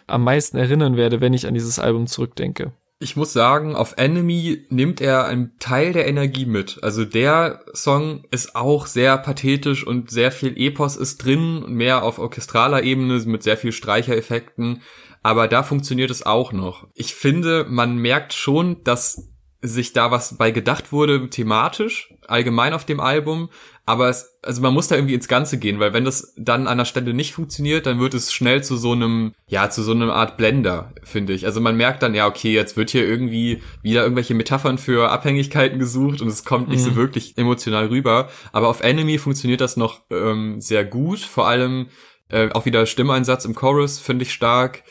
am 0.07 0.25
meisten 0.25 0.57
erinnern 0.57 0.97
werde, 0.97 1.21
wenn 1.21 1.35
ich 1.35 1.47
an 1.47 1.53
dieses 1.55 1.79
Album 1.79 2.07
zurückdenke. 2.07 2.73
Ich 2.99 3.15
muss 3.15 3.35
sagen, 3.35 3.77
auf 3.77 3.95
Enemy 3.99 4.67
nimmt 4.71 5.03
er 5.03 5.27
einen 5.27 5.59
Teil 5.59 5.93
der 5.93 6.07
Energie 6.07 6.47
mit. 6.47 6.79
Also 6.83 7.05
der 7.05 7.63
Song 7.75 8.25
ist 8.31 8.57
auch 8.57 8.87
sehr 8.87 9.19
pathetisch 9.19 9.87
und 9.87 10.11
sehr 10.11 10.33
viel 10.33 10.55
Epos 10.57 10.97
ist 10.97 11.19
drin, 11.19 11.65
mehr 11.69 12.03
auf 12.03 12.19
orchestraler 12.19 12.85
Ebene 12.85 13.23
mit 13.27 13.43
sehr 13.43 13.59
viel 13.59 13.73
Streichereffekten. 13.73 14.83
Aber 15.23 15.47
da 15.47 15.63
funktioniert 15.63 16.11
es 16.11 16.25
auch 16.25 16.53
noch. 16.53 16.87
Ich 16.95 17.15
finde, 17.15 17.67
man 17.69 17.99
merkt 17.99 18.33
schon, 18.33 18.83
dass 18.83 19.29
sich 19.67 19.93
da 19.93 20.11
was 20.11 20.37
bei 20.37 20.51
gedacht 20.51 20.93
wurde, 20.93 21.29
thematisch, 21.29 22.15
allgemein 22.27 22.73
auf 22.73 22.85
dem 22.85 23.01
Album, 23.01 23.51
aber 23.89 24.09
es, 24.09 24.37
also 24.43 24.61
man 24.63 24.75
muss 24.75 24.89
da 24.89 24.97
irgendwie 24.97 25.15
ins 25.15 25.29
Ganze 25.29 25.59
gehen, 25.59 25.79
weil 25.79 25.93
wenn 25.93 26.05
das 26.05 26.35
dann 26.37 26.67
an 26.67 26.79
der 26.79 26.85
Stelle 26.85 27.15
nicht 27.15 27.35
funktioniert, 27.35 27.87
dann 27.87 28.01
wird 28.01 28.15
es 28.15 28.33
schnell 28.33 28.65
zu 28.65 28.77
so 28.77 28.93
einem, 28.93 29.33
ja, 29.47 29.71
zu 29.71 29.85
so 29.85 29.93
einer 29.93 30.13
Art 30.13 30.37
Blender, 30.37 30.93
finde 31.05 31.33
ich. 31.33 31.47
Also 31.47 31.61
man 31.61 31.77
merkt 31.77 32.03
dann, 32.03 32.13
ja, 32.13 32.27
okay, 32.27 32.53
jetzt 32.53 32.77
wird 32.77 32.91
hier 32.91 33.07
irgendwie 33.07 33.63
wieder 33.83 34.03
irgendwelche 34.03 34.35
Metaphern 34.35 34.79
für 34.79 35.11
Abhängigkeiten 35.11 35.79
gesucht 35.79 36.21
und 36.21 36.27
es 36.27 36.45
kommt 36.45 36.69
nicht 36.69 36.81
mhm. 36.81 36.91
so 36.91 36.97
wirklich 36.97 37.39
emotional 37.39 37.87
rüber. 37.87 38.29
Aber 38.53 38.69
auf 38.69 38.81
Enemy 38.81 39.19
funktioniert 39.19 39.61
das 39.61 39.77
noch 39.77 40.03
ähm, 40.11 40.61
sehr 40.61 40.85
gut, 40.85 41.21
vor 41.21 41.47
allem 41.47 41.87
äh, 42.29 42.51
auch 42.51 42.67
wieder 42.67 42.87
Stimmeinsatz 42.87 43.45
im 43.45 43.55
Chorus 43.55 44.01
finde 44.01 44.25
ich 44.25 44.33
stark. 44.33 44.83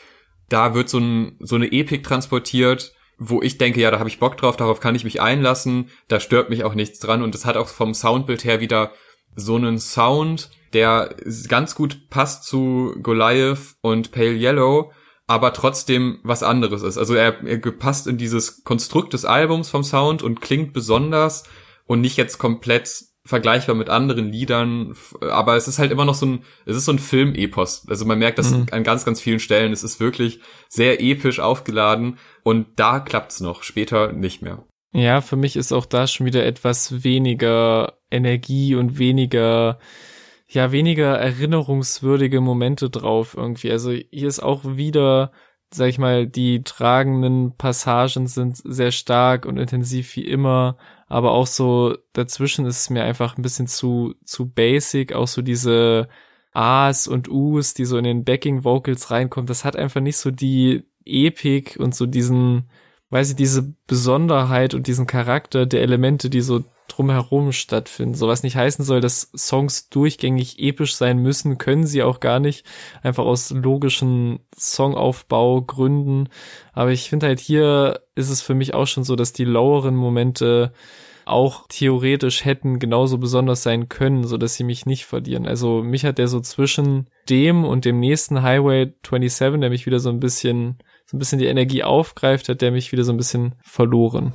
Da 0.48 0.74
wird 0.74 0.88
so, 0.88 0.98
ein, 0.98 1.36
so 1.40 1.56
eine 1.56 1.70
Epik 1.70 2.02
transportiert, 2.02 2.94
wo 3.18 3.42
ich 3.42 3.58
denke, 3.58 3.80
ja, 3.80 3.90
da 3.90 3.98
habe 3.98 4.08
ich 4.08 4.18
Bock 4.18 4.36
drauf, 4.36 4.56
darauf 4.56 4.80
kann 4.80 4.94
ich 4.94 5.04
mich 5.04 5.20
einlassen, 5.20 5.90
da 6.08 6.20
stört 6.20 6.50
mich 6.50 6.64
auch 6.64 6.74
nichts 6.74 6.98
dran 6.98 7.22
und 7.22 7.34
es 7.34 7.46
hat 7.46 7.56
auch 7.56 7.68
vom 7.68 7.94
Soundbild 7.94 8.44
her 8.44 8.60
wieder 8.60 8.92
so 9.34 9.56
einen 9.56 9.78
Sound, 9.78 10.50
der 10.72 11.14
ganz 11.48 11.74
gut 11.74 12.08
passt 12.10 12.44
zu 12.44 12.94
Goliath 13.02 13.76
und 13.80 14.12
Pale 14.12 14.34
Yellow, 14.34 14.92
aber 15.26 15.52
trotzdem 15.52 16.20
was 16.22 16.42
anderes 16.42 16.82
ist. 16.82 16.98
Also 16.98 17.14
er, 17.14 17.42
er 17.44 17.58
passt 17.58 18.06
in 18.06 18.18
dieses 18.18 18.64
Konstrukt 18.64 19.12
des 19.12 19.24
Albums 19.24 19.68
vom 19.68 19.82
Sound 19.82 20.22
und 20.22 20.40
klingt 20.40 20.72
besonders 20.72 21.44
und 21.86 22.00
nicht 22.00 22.16
jetzt 22.16 22.38
komplett 22.38 22.90
vergleichbar 23.26 23.74
mit 23.74 23.90
anderen 23.90 24.32
Liedern, 24.32 24.94
aber 25.20 25.56
es 25.56 25.68
ist 25.68 25.78
halt 25.78 25.90
immer 25.90 26.04
noch 26.04 26.14
so 26.14 26.26
ein, 26.26 26.44
es 26.64 26.76
ist 26.76 26.86
so 26.86 26.92
ein 26.92 26.98
Filmepos. 26.98 27.86
Also 27.88 28.04
man 28.04 28.18
merkt 28.18 28.38
das 28.38 28.52
mhm. 28.52 28.66
an 28.70 28.84
ganz, 28.84 29.04
ganz 29.04 29.20
vielen 29.20 29.40
Stellen. 29.40 29.72
Es 29.72 29.84
ist 29.84 30.00
wirklich 30.00 30.40
sehr 30.68 31.02
episch 31.02 31.40
aufgeladen 31.40 32.18
und 32.42 32.66
da 32.76 33.00
klappt's 33.00 33.40
noch, 33.40 33.62
später 33.62 34.12
nicht 34.12 34.42
mehr. 34.42 34.64
Ja, 34.92 35.20
für 35.20 35.36
mich 35.36 35.56
ist 35.56 35.72
auch 35.72 35.86
da 35.86 36.06
schon 36.06 36.26
wieder 36.26 36.46
etwas 36.46 37.04
weniger 37.04 37.98
Energie 38.10 38.74
und 38.74 38.98
weniger, 38.98 39.78
ja, 40.48 40.72
weniger 40.72 41.18
erinnerungswürdige 41.18 42.40
Momente 42.40 42.88
drauf 42.88 43.34
irgendwie. 43.36 43.70
Also 43.70 43.90
hier 43.90 44.28
ist 44.28 44.42
auch 44.42 44.62
wieder 44.64 45.32
sag 45.72 45.88
ich 45.88 45.98
mal, 45.98 46.26
die 46.26 46.62
tragenden 46.62 47.56
Passagen 47.56 48.26
sind 48.26 48.56
sehr 48.56 48.92
stark 48.92 49.46
und 49.46 49.58
intensiv 49.58 50.14
wie 50.16 50.26
immer, 50.26 50.76
aber 51.06 51.32
auch 51.32 51.46
so 51.46 51.96
dazwischen 52.12 52.66
ist 52.66 52.80
es 52.80 52.90
mir 52.90 53.04
einfach 53.04 53.36
ein 53.36 53.42
bisschen 53.42 53.66
zu, 53.66 54.14
zu 54.24 54.48
basic, 54.48 55.12
auch 55.12 55.28
so 55.28 55.42
diese 55.42 56.08
A's 56.52 57.06
und 57.06 57.28
U's, 57.28 57.74
die 57.74 57.84
so 57.84 57.98
in 57.98 58.04
den 58.04 58.24
Backing 58.24 58.64
Vocals 58.64 59.10
reinkommen, 59.10 59.46
das 59.46 59.64
hat 59.64 59.76
einfach 59.76 60.00
nicht 60.00 60.16
so 60.16 60.30
die 60.30 60.84
Epik 61.04 61.76
und 61.78 61.94
so 61.94 62.06
diesen, 62.06 62.70
weiß 63.10 63.30
ich, 63.30 63.36
diese 63.36 63.74
Besonderheit 63.86 64.74
und 64.74 64.86
diesen 64.86 65.06
Charakter 65.06 65.66
der 65.66 65.82
Elemente, 65.82 66.30
die 66.30 66.40
so 66.40 66.64
drumherum 66.88 67.52
stattfinden. 67.52 68.14
So 68.14 68.28
was 68.28 68.42
nicht 68.42 68.56
heißen 68.56 68.84
soll, 68.84 69.00
dass 69.00 69.30
Songs 69.36 69.88
durchgängig 69.88 70.58
episch 70.58 70.94
sein 70.94 71.18
müssen, 71.18 71.58
können 71.58 71.86
sie 71.86 72.02
auch 72.02 72.20
gar 72.20 72.40
nicht. 72.40 72.64
Einfach 73.02 73.24
aus 73.24 73.50
logischen 73.50 74.40
Songaufbaugründen. 74.54 76.28
Aber 76.72 76.90
ich 76.90 77.08
finde 77.08 77.26
halt 77.26 77.40
hier 77.40 78.00
ist 78.14 78.30
es 78.30 78.42
für 78.42 78.54
mich 78.54 78.74
auch 78.74 78.86
schon 78.86 79.04
so, 79.04 79.16
dass 79.16 79.32
die 79.32 79.44
loweren 79.44 79.94
Momente 79.94 80.72
auch 81.26 81.66
theoretisch 81.68 82.44
hätten 82.44 82.78
genauso 82.78 83.18
besonders 83.18 83.62
sein 83.62 83.88
können, 83.88 84.24
so 84.24 84.38
dass 84.38 84.54
sie 84.54 84.64
mich 84.64 84.86
nicht 84.86 85.04
verlieren. 85.04 85.46
Also 85.46 85.82
mich 85.82 86.04
hat 86.04 86.18
der 86.18 86.28
so 86.28 86.40
zwischen 86.40 87.08
dem 87.28 87.64
und 87.64 87.84
dem 87.84 87.98
nächsten 87.98 88.42
Highway 88.42 88.92
27, 89.04 89.60
der 89.60 89.70
mich 89.70 89.86
wieder 89.86 89.98
so 89.98 90.08
ein 90.08 90.20
bisschen, 90.20 90.78
so 91.04 91.16
ein 91.16 91.18
bisschen 91.18 91.40
die 91.40 91.46
Energie 91.46 91.82
aufgreift, 91.82 92.48
hat 92.48 92.62
der 92.62 92.70
mich 92.70 92.92
wieder 92.92 93.04
so 93.04 93.12
ein 93.12 93.18
bisschen 93.18 93.56
verloren. 93.62 94.32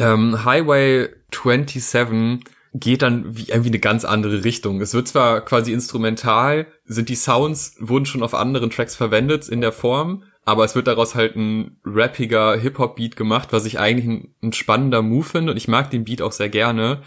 Ähm, 0.00 0.44
Highway 0.44 1.10
27 1.32 2.40
geht 2.72 3.02
dann 3.02 3.36
wie 3.36 3.48
irgendwie 3.48 3.68
eine 3.68 3.78
ganz 3.78 4.04
andere 4.04 4.44
Richtung. 4.44 4.80
Es 4.80 4.94
wird 4.94 5.08
zwar 5.08 5.44
quasi 5.44 5.72
instrumental, 5.72 6.66
sind 6.84 7.08
die 7.08 7.16
Sounds, 7.16 7.76
wurden 7.80 8.06
schon 8.06 8.22
auf 8.22 8.34
anderen 8.34 8.70
Tracks 8.70 8.96
verwendet 8.96 9.48
in 9.48 9.60
der 9.60 9.72
Form, 9.72 10.24
aber 10.44 10.64
es 10.64 10.74
wird 10.74 10.86
daraus 10.86 11.14
halt 11.14 11.36
ein 11.36 11.78
rappiger 11.84 12.56
Hip-Hop-Beat 12.56 13.16
gemacht, 13.16 13.48
was 13.52 13.66
ich 13.66 13.78
eigentlich 13.78 14.06
ein, 14.06 14.34
ein 14.42 14.52
spannender 14.52 15.02
Move 15.02 15.24
finde 15.24 15.52
und 15.52 15.58
ich 15.58 15.68
mag 15.68 15.90
den 15.90 16.04
Beat 16.04 16.22
auch 16.22 16.32
sehr 16.32 16.48
gerne. 16.48 17.02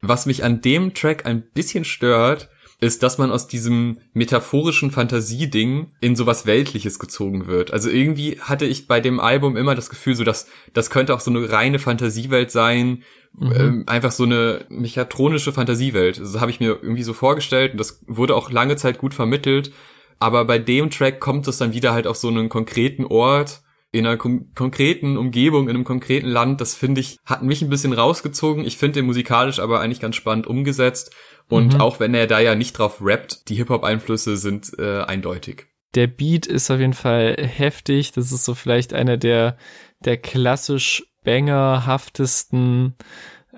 Was 0.00 0.26
mich 0.26 0.44
an 0.44 0.60
dem 0.60 0.94
Track 0.94 1.26
ein 1.26 1.42
bisschen 1.42 1.84
stört, 1.84 2.48
ist, 2.80 3.02
dass 3.02 3.18
man 3.18 3.32
aus 3.32 3.48
diesem 3.48 3.98
metaphorischen 4.12 4.92
Fantasieding 4.92 5.88
in 6.00 6.14
sowas 6.14 6.46
Weltliches 6.46 7.00
gezogen 7.00 7.46
wird. 7.46 7.72
Also 7.72 7.90
irgendwie 7.90 8.40
hatte 8.40 8.66
ich 8.66 8.86
bei 8.86 9.00
dem 9.00 9.18
Album 9.18 9.56
immer 9.56 9.74
das 9.74 9.90
Gefühl, 9.90 10.14
so 10.14 10.22
dass 10.22 10.46
das 10.74 10.90
könnte 10.90 11.14
auch 11.14 11.20
so 11.20 11.30
eine 11.32 11.50
reine 11.50 11.80
Fantasiewelt 11.80 12.52
sein, 12.52 13.02
mhm. 13.36 13.52
ähm, 13.52 13.84
einfach 13.86 14.12
so 14.12 14.24
eine 14.24 14.64
mechatronische 14.68 15.52
Fantasiewelt. 15.52 16.20
Das 16.20 16.40
habe 16.40 16.52
ich 16.52 16.60
mir 16.60 16.78
irgendwie 16.80 17.02
so 17.02 17.14
vorgestellt 17.14 17.72
und 17.72 17.78
das 17.78 18.00
wurde 18.06 18.36
auch 18.36 18.50
lange 18.50 18.76
Zeit 18.76 18.98
gut 18.98 19.12
vermittelt. 19.12 19.72
Aber 20.20 20.44
bei 20.44 20.58
dem 20.58 20.90
Track 20.90 21.18
kommt 21.18 21.48
es 21.48 21.58
dann 21.58 21.72
wieder 21.72 21.92
halt 21.92 22.06
auf 22.06 22.16
so 22.16 22.28
einen 22.28 22.48
konkreten 22.48 23.04
Ort, 23.04 23.62
in 23.90 24.06
einer 24.06 24.18
konkreten 24.18 25.16
Umgebung, 25.16 25.68
in 25.68 25.74
einem 25.74 25.84
konkreten 25.84 26.28
Land, 26.28 26.60
das 26.60 26.74
finde 26.74 27.00
ich, 27.00 27.18
hat 27.24 27.42
mich 27.42 27.62
ein 27.62 27.70
bisschen 27.70 27.92
rausgezogen. 27.92 28.64
Ich 28.64 28.76
finde 28.76 29.00
den 29.00 29.06
musikalisch 29.06 29.58
aber 29.58 29.80
eigentlich 29.80 30.00
ganz 30.00 30.16
spannend 30.16 30.46
umgesetzt. 30.46 31.14
Und 31.48 31.74
mhm. 31.74 31.80
auch 31.80 31.98
wenn 31.98 32.12
er 32.12 32.26
da 32.26 32.40
ja 32.40 32.54
nicht 32.54 32.74
drauf 32.74 32.98
rappt, 33.00 33.48
die 33.48 33.54
Hip-Hop-Einflüsse 33.54 34.36
sind 34.36 34.72
äh, 34.78 35.00
eindeutig. 35.00 35.66
Der 35.94 36.06
Beat 36.06 36.46
ist 36.46 36.70
auf 36.70 36.78
jeden 36.78 36.92
Fall 36.92 37.36
heftig. 37.38 38.12
Das 38.12 38.30
ist 38.30 38.44
so 38.44 38.54
vielleicht 38.54 38.92
einer 38.92 39.16
der, 39.16 39.56
der 40.04 40.18
klassisch 40.18 41.04
bangerhaftesten 41.24 42.94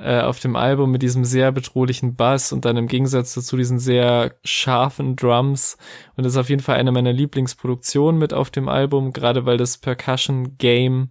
äh, 0.02 0.20
auf 0.20 0.40
dem 0.40 0.56
Album 0.56 0.90
mit 0.90 1.02
diesem 1.02 1.24
sehr 1.24 1.52
bedrohlichen 1.52 2.16
Bass 2.16 2.52
und 2.52 2.64
dann 2.64 2.76
im 2.76 2.86
Gegensatz 2.86 3.34
dazu 3.34 3.56
diesen 3.56 3.78
sehr 3.78 4.34
scharfen 4.44 5.16
Drums. 5.16 5.76
Und 6.16 6.24
das 6.24 6.34
ist 6.34 6.38
auf 6.38 6.48
jeden 6.48 6.62
Fall 6.62 6.76
eine 6.76 6.92
meiner 6.92 7.12
Lieblingsproduktionen 7.12 8.18
mit 8.18 8.32
auf 8.32 8.50
dem 8.50 8.68
Album, 8.68 9.12
gerade 9.12 9.46
weil 9.46 9.56
das 9.56 9.78
Percussion 9.78 10.56
Game 10.58 11.10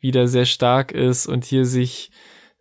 wieder 0.00 0.26
sehr 0.26 0.46
stark 0.46 0.92
ist 0.92 1.26
und 1.26 1.44
hier 1.44 1.66
sich 1.66 2.10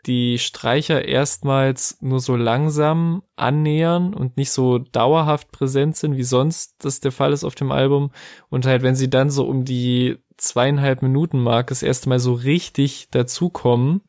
die 0.06 0.38
Streicher 0.40 1.06
erstmals 1.06 1.98
nur 2.02 2.20
so 2.20 2.36
langsam 2.36 3.24
annähern 3.36 4.14
und 4.14 4.38
nicht 4.38 4.52
so 4.52 4.80
dauerhaft 4.80 5.52
präsent 5.52 5.98
sind, 5.98 6.18
wie 6.18 6.24
sonst 6.24 6.76
das 6.84 7.00
der 7.00 7.12
Fall 7.12 7.34
ist 7.34 7.44
auf 7.44 7.56
dem 7.56 7.72
Album. 7.72 8.12
Und 8.50 8.66
halt, 8.66 8.82
wenn 8.82 8.96
sie 8.96 9.10
dann 9.10 9.30
so 9.30 9.46
um 9.46 9.66
die 9.66 10.18
zweieinhalb 10.38 11.02
Minuten 11.02 11.40
Marke 11.40 11.70
das 11.70 11.84
erste 11.84 12.10
Mal 12.10 12.20
so 12.20 12.34
richtig 12.34 13.10
dazukommen, 13.12 14.02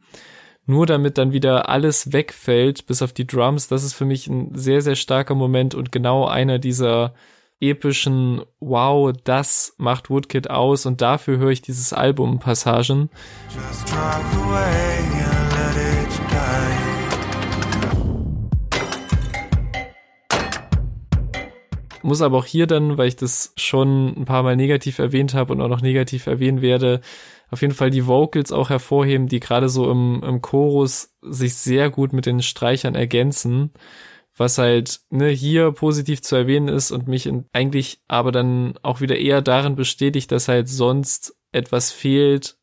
nur 0.71 0.87
damit 0.87 1.19
dann 1.19 1.33
wieder 1.33 1.69
alles 1.69 2.12
wegfällt, 2.12 2.87
bis 2.87 3.03
auf 3.03 3.12
die 3.12 3.27
Drums, 3.27 3.69
das 3.69 3.85
ist 3.85 3.93
für 3.93 4.07
mich 4.07 4.29
ein 4.29 4.55
sehr, 4.55 4.81
sehr 4.81 4.95
starker 4.95 5.35
Moment 5.35 5.75
und 5.75 5.93
genau 5.93 6.27
einer 6.27 6.59
dieser 6.59 7.12
epischen 7.61 8.43
Wow, 8.61 9.12
das 9.25 9.75
macht 9.77 10.09
Woodkid 10.09 10.49
aus 10.49 10.87
und 10.87 11.03
dafür 11.03 11.39
höre 11.39 11.50
ich 11.50 11.61
dieses 11.61 11.93
Album 11.93 12.39
Passagen. 12.39 13.11
Muss 22.03 22.23
aber 22.23 22.39
auch 22.39 22.47
hier 22.47 22.67
dann, 22.67 22.97
weil 22.97 23.09
ich 23.09 23.17
das 23.17 23.53
schon 23.57 24.19
ein 24.21 24.25
paar 24.25 24.43
Mal 24.43 24.57
negativ 24.57 24.99
erwähnt 24.99 25.35
habe 25.35 25.53
und 25.53 25.61
auch 25.61 25.69
noch 25.69 25.83
negativ 25.83 26.27
erwähnen 26.27 26.62
werde, 26.62 27.03
auf 27.50 27.62
jeden 27.62 27.75
Fall 27.75 27.90
die 27.90 28.07
Vocals 28.07 28.52
auch 28.52 28.71
hervorheben, 28.71 29.26
die 29.26 29.40
gerade 29.40 29.69
so 29.69 29.90
im, 29.90 30.23
im 30.23 30.40
Chorus 30.40 31.16
sich 31.21 31.54
sehr 31.54 31.90
gut 31.90 32.12
mit 32.12 32.26
den 32.26 32.42
Streichern 32.42 32.95
ergänzen. 32.95 33.73
Was 34.37 34.57
halt 34.57 35.00
ne, 35.11 35.28
hier 35.28 35.73
positiv 35.73 36.23
zu 36.23 36.37
erwähnen 36.37 36.69
ist 36.69 36.92
und 36.92 37.09
mich 37.09 37.26
in, 37.26 37.45
eigentlich 37.52 38.00
aber 38.09 38.33
dann 38.33 38.75
auch 38.83 39.00
wieder 39.00 39.19
eher 39.19 39.42
darin 39.42 39.76
bestätigt, 39.76 40.33
dass 40.33 40.49
halt 40.49 40.69
sonst 40.69 41.37
etwas 41.52 41.90
fehlt, 41.90 42.57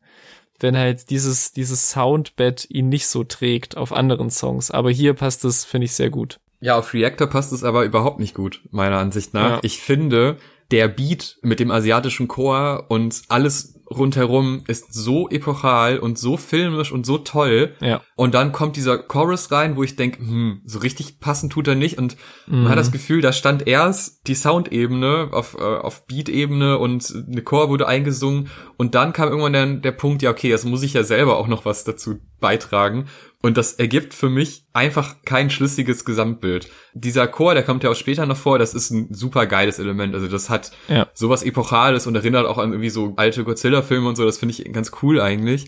wenn 0.58 0.76
halt 0.76 1.10
dieses, 1.10 1.52
dieses 1.52 1.90
Soundbed 1.90 2.66
ihn 2.70 2.88
nicht 2.88 3.06
so 3.06 3.22
trägt 3.22 3.76
auf 3.76 3.92
anderen 3.92 4.30
Songs. 4.30 4.70
Aber 4.70 4.90
hier 4.90 5.14
passt 5.14 5.44
es, 5.44 5.64
finde 5.64 5.84
ich, 5.84 5.92
sehr 5.92 6.10
gut. 6.10 6.40
Ja, 6.60 6.76
auf 6.76 6.94
Reactor 6.94 7.28
passt 7.28 7.52
es 7.52 7.62
aber 7.62 7.84
überhaupt 7.84 8.18
nicht 8.18 8.34
gut, 8.34 8.62
meiner 8.70 8.98
Ansicht 8.98 9.32
nach. 9.34 9.50
Ja. 9.50 9.60
Ich 9.62 9.78
finde, 9.78 10.38
der 10.70 10.88
Beat 10.88 11.38
mit 11.42 11.60
dem 11.60 11.70
asiatischen 11.70 12.28
Chor 12.28 12.86
und 12.88 13.22
alles 13.28 13.77
rundherum 13.90 14.64
ist 14.66 14.92
so 14.92 15.28
epochal 15.30 15.98
und 15.98 16.18
so 16.18 16.36
filmisch 16.36 16.92
und 16.92 17.06
so 17.06 17.18
toll. 17.18 17.74
Ja. 17.80 18.02
Und 18.16 18.34
dann 18.34 18.52
kommt 18.52 18.76
dieser 18.76 18.98
Chorus 18.98 19.50
rein, 19.50 19.76
wo 19.76 19.82
ich 19.82 19.96
denke, 19.96 20.18
hm, 20.20 20.62
so 20.64 20.78
richtig 20.78 21.20
passend 21.20 21.52
tut 21.52 21.68
er 21.68 21.74
nicht. 21.74 21.98
Und 21.98 22.16
mhm. 22.46 22.62
man 22.62 22.68
hat 22.70 22.78
das 22.78 22.92
Gefühl, 22.92 23.20
da 23.20 23.32
stand 23.32 23.66
erst 23.66 24.26
die 24.26 24.34
Soundebene 24.34 25.28
auf, 25.32 25.56
äh, 25.58 25.62
auf 25.62 26.06
Beat-Ebene 26.06 26.78
und 26.78 27.14
eine 27.30 27.42
Chor 27.42 27.68
wurde 27.68 27.86
eingesungen. 27.86 28.48
Und 28.76 28.94
dann 28.94 29.12
kam 29.12 29.28
irgendwann 29.28 29.52
der, 29.52 29.66
der 29.66 29.92
Punkt, 29.92 30.22
ja, 30.22 30.30
okay, 30.30 30.48
jetzt 30.48 30.64
muss 30.64 30.82
ich 30.82 30.92
ja 30.92 31.02
selber 31.02 31.36
auch 31.36 31.48
noch 31.48 31.64
was 31.64 31.84
dazu 31.84 32.18
beitragen. 32.40 33.06
Und 33.40 33.56
das 33.56 33.74
ergibt 33.74 34.14
für 34.14 34.28
mich 34.28 34.66
einfach 34.72 35.16
kein 35.24 35.48
schlüssiges 35.48 36.04
Gesamtbild. 36.04 36.68
Dieser 36.92 37.28
Chor, 37.28 37.54
der 37.54 37.62
kommt 37.62 37.84
ja 37.84 37.90
auch 37.90 37.94
später 37.94 38.26
noch 38.26 38.36
vor, 38.36 38.58
das 38.58 38.74
ist 38.74 38.90
ein 38.90 39.14
super 39.14 39.46
geiles 39.46 39.78
Element. 39.78 40.12
Also 40.14 40.26
das 40.26 40.50
hat 40.50 40.72
ja. 40.88 41.06
sowas 41.14 41.44
Epochales 41.44 42.08
und 42.08 42.16
erinnert 42.16 42.46
auch 42.46 42.58
an 42.58 42.72
irgendwie 42.72 42.90
so 42.90 43.12
alte 43.16 43.44
Godzilla-Filme 43.78 44.08
und 44.08 44.16
so. 44.16 44.24
Das 44.24 44.38
finde 44.38 44.54
ich 44.54 44.72
ganz 44.72 44.92
cool 45.02 45.20
eigentlich. 45.20 45.66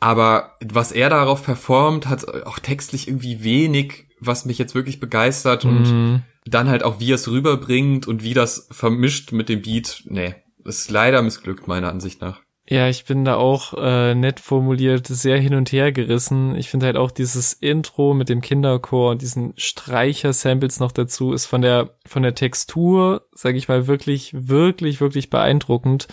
Aber 0.00 0.56
was 0.64 0.92
er 0.92 1.10
darauf 1.10 1.42
performt, 1.42 2.08
hat 2.08 2.28
auch 2.46 2.58
textlich 2.58 3.08
irgendwie 3.08 3.42
wenig, 3.42 4.06
was 4.20 4.44
mich 4.44 4.58
jetzt 4.58 4.74
wirklich 4.74 5.00
begeistert 5.00 5.64
mhm. 5.64 5.70
und 5.70 6.24
dann 6.46 6.68
halt 6.68 6.82
auch, 6.82 7.00
wie 7.00 7.10
er 7.10 7.16
es 7.16 7.28
rüberbringt 7.28 8.06
und 8.06 8.22
wie 8.22 8.34
das 8.34 8.68
vermischt 8.70 9.32
mit 9.32 9.48
dem 9.48 9.62
Beat. 9.62 10.04
Nee, 10.06 10.34
ist 10.64 10.90
leider 10.90 11.20
missglückt, 11.22 11.66
meiner 11.66 11.90
Ansicht 11.90 12.20
nach. 12.20 12.40
Ja, 12.70 12.86
ich 12.86 13.06
bin 13.06 13.24
da 13.24 13.36
auch 13.36 13.72
äh, 13.78 14.14
nett 14.14 14.40
formuliert 14.40 15.06
sehr 15.06 15.38
hin 15.38 15.54
und 15.54 15.72
her 15.72 15.90
gerissen. 15.90 16.54
Ich 16.54 16.68
finde 16.68 16.84
halt 16.84 16.98
auch 16.98 17.10
dieses 17.10 17.54
Intro 17.54 18.12
mit 18.12 18.28
dem 18.28 18.42
Kinderchor 18.42 19.12
und 19.12 19.22
diesen 19.22 19.54
Streicher-Samples 19.56 20.78
noch 20.78 20.92
dazu 20.92 21.32
ist 21.32 21.46
von 21.46 21.62
der 21.62 21.96
von 22.04 22.22
der 22.22 22.34
Textur, 22.34 23.26
sage 23.32 23.56
ich 23.56 23.68
mal, 23.68 23.86
wirklich, 23.86 24.32
wirklich, 24.34 25.00
wirklich 25.00 25.30
beeindruckend. 25.30 26.08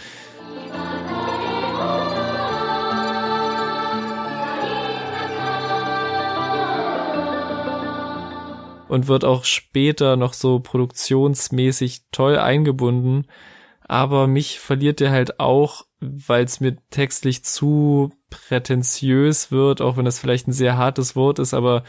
Und 8.96 9.08
wird 9.10 9.26
auch 9.26 9.44
später 9.44 10.16
noch 10.16 10.32
so 10.32 10.60
produktionsmäßig 10.60 12.04
toll 12.12 12.38
eingebunden 12.38 13.26
aber 13.88 14.28
mich 14.28 14.60
verliert 14.60 15.00
der 15.00 15.12
halt 15.12 15.40
auch, 15.40 15.86
weil 16.00 16.44
es 16.44 16.60
mir 16.60 16.76
textlich 16.90 17.44
zu 17.44 18.12
prätentiös 18.30 19.52
wird, 19.52 19.82
auch 19.82 19.98
wenn 19.98 20.06
das 20.06 20.20
vielleicht 20.20 20.48
ein 20.48 20.54
sehr 20.54 20.78
hartes 20.78 21.16
Wort 21.16 21.40
ist, 21.40 21.54
aber 21.54 21.84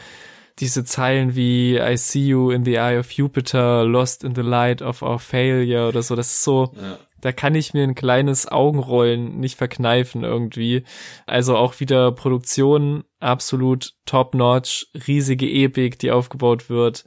diese 0.59 0.83
Zeilen 0.83 1.35
wie 1.35 1.77
I 1.77 1.97
see 1.97 2.27
you 2.27 2.51
in 2.51 2.65
the 2.65 2.75
eye 2.75 2.99
of 2.99 3.11
Jupiter, 3.11 3.83
lost 3.83 4.23
in 4.23 4.35
the 4.35 4.41
light 4.41 4.81
of 4.81 5.01
our 5.01 5.19
failure 5.19 5.87
oder 5.87 6.03
so, 6.03 6.15
das 6.15 6.31
ist 6.31 6.43
so, 6.43 6.71
ja. 6.79 6.99
Da 7.21 7.31
kann 7.31 7.55
ich 7.55 7.73
mir 7.73 7.83
ein 7.83 7.95
kleines 7.95 8.47
Augenrollen 8.47 9.39
nicht 9.39 9.57
verkneifen 9.57 10.23
irgendwie. 10.23 10.83
Also 11.25 11.55
auch 11.55 11.79
wieder 11.79 12.11
Produktion 12.11 13.03
absolut 13.19 13.93
top-notch, 14.05 14.87
riesige 15.07 15.49
Epik, 15.49 15.99
die 15.99 16.11
aufgebaut 16.11 16.69
wird. 16.69 17.05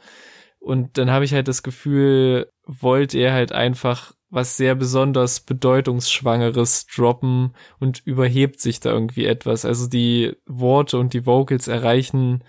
Und 0.58 0.98
dann 0.98 1.10
habe 1.10 1.24
ich 1.24 1.32
halt 1.32 1.48
das 1.48 1.62
Gefühl, 1.62 2.50
wollte 2.66 3.18
er 3.18 3.32
halt 3.32 3.52
einfach 3.52 4.12
was 4.30 4.56
sehr 4.56 4.76
besonders 4.76 5.40
bedeutungsschwangeres 5.40 6.86
droppen 6.86 7.54
und 7.80 8.00
überhebt 8.04 8.60
sich 8.60 8.78
da 8.78 8.92
irgendwie 8.92 9.24
etwas. 9.24 9.64
Also 9.64 9.88
die 9.88 10.36
Worte 10.46 10.98
und 10.98 11.14
die 11.14 11.26
Vocals 11.26 11.66
erreichen 11.66 12.44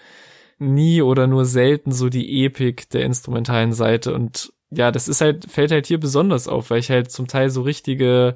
nie 0.60 1.02
oder 1.02 1.26
nur 1.26 1.46
selten 1.46 1.92
so 1.92 2.10
die 2.10 2.46
Epik 2.46 2.90
der 2.90 3.04
instrumentalen 3.04 3.74
Seite 3.74 4.14
und 4.14 4.54
ja, 4.72 4.92
das 4.92 5.08
ist 5.08 5.22
halt, 5.22 5.50
fällt 5.52 5.72
halt 5.72 5.88
hier 5.88 6.00
besonders 6.00 6.48
auf, 6.48 6.70
weil 6.70 6.80
ich 6.80 6.90
halt 6.90 7.12
zum 7.12 7.28
Teil 7.28 7.50
so 7.50 7.62
richtige 7.62 8.36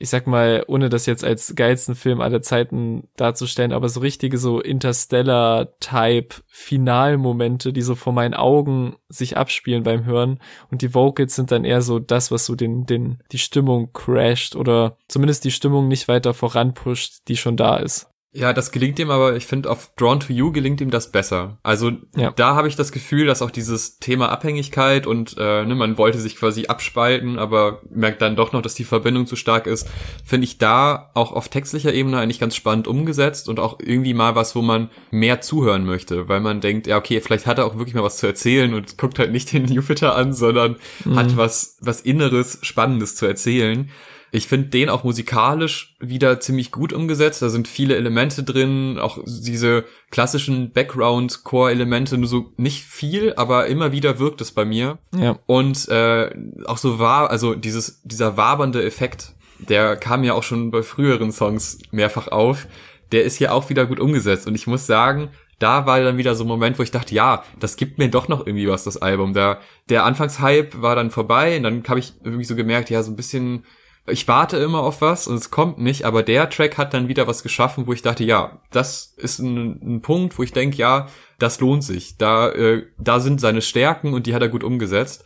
ich 0.00 0.10
sag 0.10 0.28
mal, 0.28 0.64
ohne 0.68 0.88
das 0.88 1.06
jetzt 1.06 1.24
als 1.24 1.54
geilsten 1.56 1.96
Film 1.96 2.20
aller 2.20 2.40
Zeiten 2.40 3.08
darzustellen, 3.16 3.72
aber 3.72 3.88
so 3.88 3.98
richtige 3.98 4.38
so 4.38 4.60
Interstellar-Type 4.60 6.36
Finalmomente, 6.46 7.72
die 7.72 7.82
so 7.82 7.96
vor 7.96 8.12
meinen 8.12 8.34
Augen 8.34 8.96
sich 9.08 9.36
abspielen 9.36 9.82
beim 9.82 10.04
Hören. 10.04 10.38
Und 10.70 10.82
die 10.82 10.94
Vocals 10.94 11.34
sind 11.34 11.50
dann 11.50 11.64
eher 11.64 11.82
so 11.82 11.98
das, 11.98 12.30
was 12.30 12.46
so 12.46 12.54
den, 12.54 12.86
den, 12.86 13.18
die 13.32 13.38
Stimmung 13.38 13.92
crasht 13.92 14.54
oder 14.54 14.96
zumindest 15.08 15.44
die 15.44 15.50
Stimmung 15.50 15.88
nicht 15.88 16.06
weiter 16.06 16.32
voranpusht, 16.32 17.22
die 17.26 17.36
schon 17.36 17.56
da 17.56 17.76
ist. 17.76 18.07
Ja, 18.32 18.52
das 18.52 18.72
gelingt 18.72 18.98
ihm, 18.98 19.10
aber 19.10 19.36
ich 19.36 19.46
finde, 19.46 19.70
auf 19.70 19.90
Drawn 19.96 20.20
to 20.20 20.34
You 20.34 20.52
gelingt 20.52 20.82
ihm 20.82 20.90
das 20.90 21.10
besser. 21.10 21.58
Also 21.62 21.92
ja. 22.14 22.30
da 22.32 22.54
habe 22.54 22.68
ich 22.68 22.76
das 22.76 22.92
Gefühl, 22.92 23.24
dass 23.24 23.40
auch 23.40 23.50
dieses 23.50 23.98
Thema 24.00 24.28
Abhängigkeit 24.28 25.06
und 25.06 25.36
äh, 25.38 25.64
ne, 25.64 25.74
man 25.74 25.96
wollte 25.96 26.18
sich 26.18 26.36
quasi 26.36 26.66
abspalten, 26.66 27.38
aber 27.38 27.80
merkt 27.88 28.20
dann 28.20 28.36
doch 28.36 28.52
noch, 28.52 28.60
dass 28.60 28.74
die 28.74 28.84
Verbindung 28.84 29.26
zu 29.26 29.34
stark 29.34 29.66
ist, 29.66 29.88
finde 30.26 30.44
ich 30.44 30.58
da 30.58 31.10
auch 31.14 31.32
auf 31.32 31.48
textlicher 31.48 31.94
Ebene 31.94 32.18
eigentlich 32.18 32.38
ganz 32.38 32.54
spannend 32.54 32.86
umgesetzt 32.86 33.48
und 33.48 33.58
auch 33.58 33.78
irgendwie 33.80 34.14
mal 34.14 34.34
was, 34.34 34.54
wo 34.54 34.60
man 34.60 34.90
mehr 35.10 35.40
zuhören 35.40 35.86
möchte, 35.86 36.28
weil 36.28 36.40
man 36.40 36.60
denkt, 36.60 36.86
ja, 36.86 36.98
okay, 36.98 37.22
vielleicht 37.22 37.46
hat 37.46 37.56
er 37.56 37.64
auch 37.64 37.78
wirklich 37.78 37.94
mal 37.94 38.04
was 38.04 38.18
zu 38.18 38.26
erzählen 38.26 38.74
und 38.74 38.98
guckt 38.98 39.18
halt 39.18 39.32
nicht 39.32 39.54
den 39.54 39.64
Jupiter 39.72 40.14
an, 40.14 40.34
sondern 40.34 40.76
mhm. 41.06 41.16
hat 41.16 41.34
was, 41.38 41.78
was 41.80 42.02
Inneres, 42.02 42.58
Spannendes 42.60 43.16
zu 43.16 43.24
erzählen. 43.24 43.90
Ich 44.30 44.46
finde 44.46 44.68
den 44.68 44.88
auch 44.90 45.04
musikalisch 45.04 45.96
wieder 46.00 46.40
ziemlich 46.40 46.70
gut 46.70 46.92
umgesetzt. 46.92 47.40
Da 47.40 47.48
sind 47.48 47.66
viele 47.66 47.96
Elemente 47.96 48.42
drin, 48.42 48.98
auch 48.98 49.18
diese 49.26 49.84
klassischen 50.10 50.72
Background-Core-Elemente, 50.72 52.18
nur 52.18 52.28
so 52.28 52.52
nicht 52.56 52.84
viel, 52.84 53.34
aber 53.34 53.66
immer 53.66 53.92
wieder 53.92 54.18
wirkt 54.18 54.40
es 54.40 54.52
bei 54.52 54.64
mir. 54.64 54.98
Ja. 55.18 55.38
Und 55.46 55.88
äh, 55.88 56.30
auch 56.66 56.78
so 56.78 56.98
war, 56.98 57.30
also 57.30 57.54
dieses, 57.54 58.02
dieser 58.02 58.36
wabernde 58.36 58.84
Effekt, 58.84 59.34
der 59.58 59.96
kam 59.96 60.24
ja 60.24 60.34
auch 60.34 60.42
schon 60.42 60.70
bei 60.70 60.82
früheren 60.82 61.32
Songs 61.32 61.78
mehrfach 61.90 62.28
auf. 62.28 62.66
Der 63.12 63.24
ist 63.24 63.36
hier 63.36 63.54
auch 63.54 63.70
wieder 63.70 63.86
gut 63.86 64.00
umgesetzt. 64.00 64.46
Und 64.46 64.54
ich 64.54 64.66
muss 64.66 64.86
sagen, 64.86 65.30
da 65.58 65.86
war 65.86 66.00
dann 66.00 66.18
wieder 66.18 66.34
so 66.34 66.44
ein 66.44 66.48
Moment, 66.48 66.78
wo 66.78 66.82
ich 66.82 66.90
dachte, 66.90 67.14
ja, 67.14 67.42
das 67.58 67.76
gibt 67.76 67.98
mir 67.98 68.08
doch 68.08 68.28
noch 68.28 68.46
irgendwie 68.46 68.68
was, 68.68 68.84
das 68.84 68.96
Album. 68.96 69.34
Da, 69.34 69.60
der 69.88 70.04
Anfangshype 70.04 70.82
war 70.82 70.94
dann 70.94 71.10
vorbei 71.10 71.56
und 71.56 71.64
dann 71.64 71.82
habe 71.88 71.98
ich 71.98 72.12
irgendwie 72.22 72.44
so 72.44 72.54
gemerkt, 72.54 72.90
ja, 72.90 73.02
so 73.02 73.10
ein 73.10 73.16
bisschen 73.16 73.64
ich 74.10 74.28
warte 74.28 74.56
immer 74.56 74.82
auf 74.82 75.00
was 75.00 75.26
und 75.26 75.36
es 75.36 75.50
kommt 75.50 75.78
nicht, 75.78 76.04
aber 76.04 76.22
der 76.22 76.50
Track 76.50 76.78
hat 76.78 76.94
dann 76.94 77.08
wieder 77.08 77.26
was 77.26 77.42
geschaffen, 77.42 77.86
wo 77.86 77.92
ich 77.92 78.02
dachte, 78.02 78.24
ja, 78.24 78.60
das 78.70 79.14
ist 79.16 79.38
ein, 79.38 79.96
ein 79.96 80.02
Punkt, 80.02 80.38
wo 80.38 80.42
ich 80.42 80.52
denke, 80.52 80.76
ja, 80.76 81.08
das 81.38 81.60
lohnt 81.60 81.84
sich. 81.84 82.16
Da, 82.16 82.50
äh, 82.50 82.86
da 82.98 83.20
sind 83.20 83.40
seine 83.40 83.62
Stärken 83.62 84.14
und 84.14 84.26
die 84.26 84.34
hat 84.34 84.42
er 84.42 84.48
gut 84.48 84.64
umgesetzt. 84.64 85.24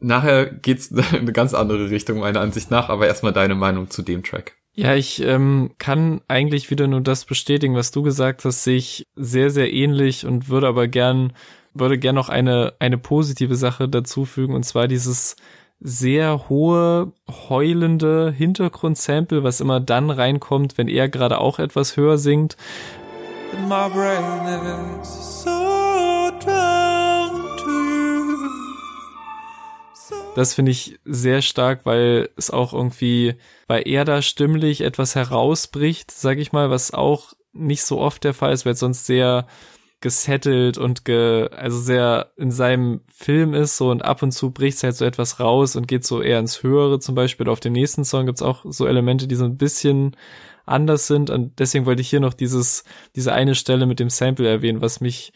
Nachher 0.00 0.46
geht's 0.46 0.86
in 0.90 1.00
eine 1.00 1.32
ganz 1.32 1.54
andere 1.54 1.90
Richtung, 1.90 2.20
meiner 2.20 2.40
Ansicht 2.40 2.70
nach, 2.70 2.88
aber 2.88 3.06
erstmal 3.06 3.32
deine 3.32 3.54
Meinung 3.54 3.90
zu 3.90 4.02
dem 4.02 4.22
Track. 4.22 4.56
Ja, 4.74 4.94
ich 4.94 5.22
ähm, 5.22 5.72
kann 5.78 6.22
eigentlich 6.28 6.70
wieder 6.70 6.86
nur 6.86 7.02
das 7.02 7.26
bestätigen, 7.26 7.74
was 7.74 7.90
du 7.90 8.02
gesagt 8.02 8.44
hast, 8.44 8.64
sich 8.64 9.06
sehr, 9.16 9.50
sehr 9.50 9.72
ähnlich 9.72 10.24
und 10.24 10.48
würde 10.48 10.66
aber 10.66 10.88
gern, 10.88 11.34
würde 11.74 11.98
gern 11.98 12.14
noch 12.14 12.30
eine, 12.30 12.72
eine 12.78 12.96
positive 12.96 13.54
Sache 13.54 13.88
dazufügen, 13.88 14.54
und 14.54 14.64
zwar 14.64 14.88
dieses 14.88 15.36
sehr 15.82 16.48
hohe, 16.48 17.12
heulende 17.48 18.32
Hintergrundsample, 18.36 19.42
was 19.42 19.60
immer 19.60 19.80
dann 19.80 20.10
reinkommt, 20.10 20.78
wenn 20.78 20.88
er 20.88 21.08
gerade 21.08 21.38
auch 21.38 21.58
etwas 21.58 21.96
höher 21.96 22.18
singt. 22.18 22.56
Das 30.34 30.54
finde 30.54 30.70
ich 30.70 30.98
sehr 31.04 31.42
stark, 31.42 31.84
weil 31.84 32.30
es 32.36 32.50
auch 32.50 32.72
irgendwie, 32.72 33.34
weil 33.66 33.86
er 33.86 34.04
da 34.04 34.22
stimmlich 34.22 34.80
etwas 34.80 35.14
herausbricht, 35.14 36.10
sag 36.10 36.38
ich 36.38 36.52
mal, 36.52 36.70
was 36.70 36.94
auch 36.94 37.34
nicht 37.52 37.84
so 37.84 38.00
oft 38.00 38.24
der 38.24 38.32
Fall 38.32 38.52
ist, 38.52 38.64
weil 38.64 38.74
sonst 38.74 39.04
sehr 39.04 39.46
gesettelt 40.02 40.76
und 40.76 41.04
ge, 41.06 41.48
also 41.48 41.78
sehr 41.78 42.32
in 42.36 42.50
seinem 42.50 43.00
Film 43.10 43.54
ist 43.54 43.78
so 43.78 43.90
und 43.90 44.04
ab 44.04 44.22
und 44.22 44.32
zu 44.32 44.50
bricht 44.50 44.82
halt 44.82 44.94
so 44.96 45.04
etwas 45.06 45.40
raus 45.40 45.74
und 45.76 45.88
geht 45.88 46.04
so 46.04 46.20
eher 46.20 46.38
ins 46.38 46.62
Höhere 46.62 47.00
zum 47.00 47.14
Beispiel. 47.14 47.48
Auf 47.48 47.60
dem 47.60 47.72
nächsten 47.72 48.04
Song 48.04 48.26
gibt's 48.26 48.42
auch 48.42 48.64
so 48.68 48.86
Elemente, 48.86 49.26
die 49.26 49.34
so 49.36 49.44
ein 49.46 49.56
bisschen 49.56 50.14
anders 50.66 51.06
sind 51.06 51.30
und 51.30 51.58
deswegen 51.58 51.86
wollte 51.86 52.02
ich 52.02 52.10
hier 52.10 52.20
noch 52.20 52.34
dieses, 52.34 52.84
diese 53.16 53.32
eine 53.32 53.54
Stelle 53.54 53.86
mit 53.86 53.98
dem 53.98 54.10
Sample 54.10 54.48
erwähnen, 54.48 54.82
was 54.82 55.00
mich 55.00 55.32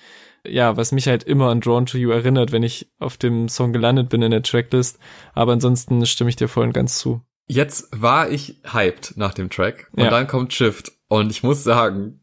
ja, 0.48 0.76
was 0.76 0.92
mich 0.92 1.08
halt 1.08 1.24
immer 1.24 1.48
an 1.50 1.60
Drawn 1.60 1.86
to 1.86 1.98
You 1.98 2.10
erinnert, 2.10 2.52
wenn 2.52 2.62
ich 2.62 2.88
auf 3.00 3.16
dem 3.16 3.48
Song 3.48 3.72
gelandet 3.72 4.10
bin 4.10 4.22
in 4.22 4.30
der 4.30 4.42
Tracklist. 4.42 4.98
Aber 5.34 5.52
ansonsten 5.52 6.06
stimme 6.06 6.30
ich 6.30 6.36
dir 6.36 6.46
voll 6.46 6.64
und 6.66 6.72
ganz 6.72 6.98
zu. 6.98 7.20
Jetzt 7.48 7.88
war 7.90 8.30
ich 8.30 8.60
hyped 8.64 9.14
nach 9.16 9.34
dem 9.34 9.50
Track 9.50 9.88
und 9.96 10.04
Ja. 10.04 10.10
dann 10.10 10.28
kommt 10.28 10.52
Shift 10.52 10.92
und 11.08 11.30
ich 11.30 11.42
muss 11.42 11.64
sagen, 11.64 12.20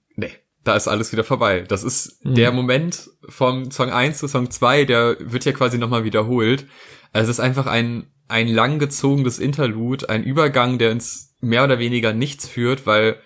da 0.63 0.75
ist 0.75 0.87
alles 0.87 1.11
wieder 1.11 1.23
vorbei. 1.23 1.61
Das 1.67 1.83
ist 1.83 2.23
Mhm. 2.25 2.35
der 2.35 2.51
Moment 2.51 3.09
vom 3.29 3.69
Song 3.71 3.89
1 3.91 4.17
zu 4.19 4.27
Song 4.27 4.49
2, 4.49 4.85
der 4.85 5.17
wird 5.19 5.45
ja 5.45 5.51
quasi 5.51 5.77
nochmal 5.77 6.03
wiederholt. 6.03 6.65
Also 7.11 7.29
es 7.31 7.37
ist 7.37 7.43
einfach 7.43 7.67
ein, 7.67 8.07
ein 8.27 8.47
langgezogenes 8.47 9.39
Interlude, 9.39 10.09
ein 10.09 10.23
Übergang, 10.23 10.77
der 10.79 10.91
ins 10.91 11.35
mehr 11.41 11.63
oder 11.63 11.79
weniger 11.79 12.13
nichts 12.13 12.47
führt, 12.47 12.85
weil 12.85 13.17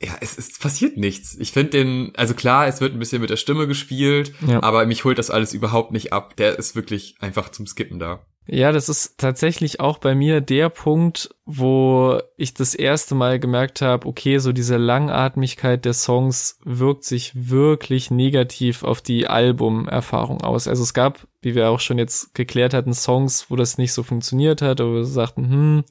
ja, 0.00 0.16
es, 0.20 0.36
es 0.36 0.58
passiert 0.58 0.96
nichts. 0.96 1.36
Ich 1.38 1.52
finde 1.52 1.70
den, 1.70 2.12
also 2.16 2.34
klar, 2.34 2.66
es 2.66 2.80
wird 2.80 2.92
ein 2.92 2.98
bisschen 2.98 3.20
mit 3.20 3.30
der 3.30 3.36
Stimme 3.36 3.66
gespielt, 3.68 4.32
Ja. 4.46 4.62
aber 4.62 4.84
mich 4.84 5.04
holt 5.04 5.16
das 5.18 5.30
alles 5.30 5.54
überhaupt 5.54 5.92
nicht 5.92 6.12
ab. 6.12 6.36
Der 6.36 6.58
ist 6.58 6.74
wirklich 6.76 7.14
einfach 7.20 7.50
zum 7.50 7.66
Skippen 7.66 7.98
da. 8.00 8.26
Ja, 8.46 8.72
das 8.72 8.88
ist 8.88 9.18
tatsächlich 9.18 9.78
auch 9.78 9.98
bei 9.98 10.16
mir 10.16 10.40
der 10.40 10.68
Punkt, 10.68 11.32
wo 11.46 12.18
ich 12.36 12.54
das 12.54 12.74
erste 12.74 13.14
Mal 13.14 13.38
gemerkt 13.38 13.82
habe, 13.82 14.06
okay, 14.06 14.38
so 14.38 14.50
diese 14.50 14.78
Langatmigkeit 14.78 15.84
der 15.84 15.92
Songs 15.92 16.58
wirkt 16.64 17.04
sich 17.04 17.32
wirklich 17.34 18.10
negativ 18.10 18.82
auf 18.82 19.00
die 19.00 19.28
Albumerfahrung 19.28 20.40
aus. 20.40 20.66
Also 20.66 20.82
es 20.82 20.92
gab, 20.92 21.28
wie 21.40 21.54
wir 21.54 21.70
auch 21.70 21.78
schon 21.78 21.98
jetzt 21.98 22.34
geklärt 22.34 22.74
hatten, 22.74 22.94
Songs, 22.94 23.46
wo 23.48 23.54
das 23.54 23.78
nicht 23.78 23.92
so 23.92 24.02
funktioniert 24.02 24.60
hat, 24.60 24.80
oder 24.80 24.92
wir 24.92 25.04
sagten, 25.04 25.48
hm, 25.48 25.84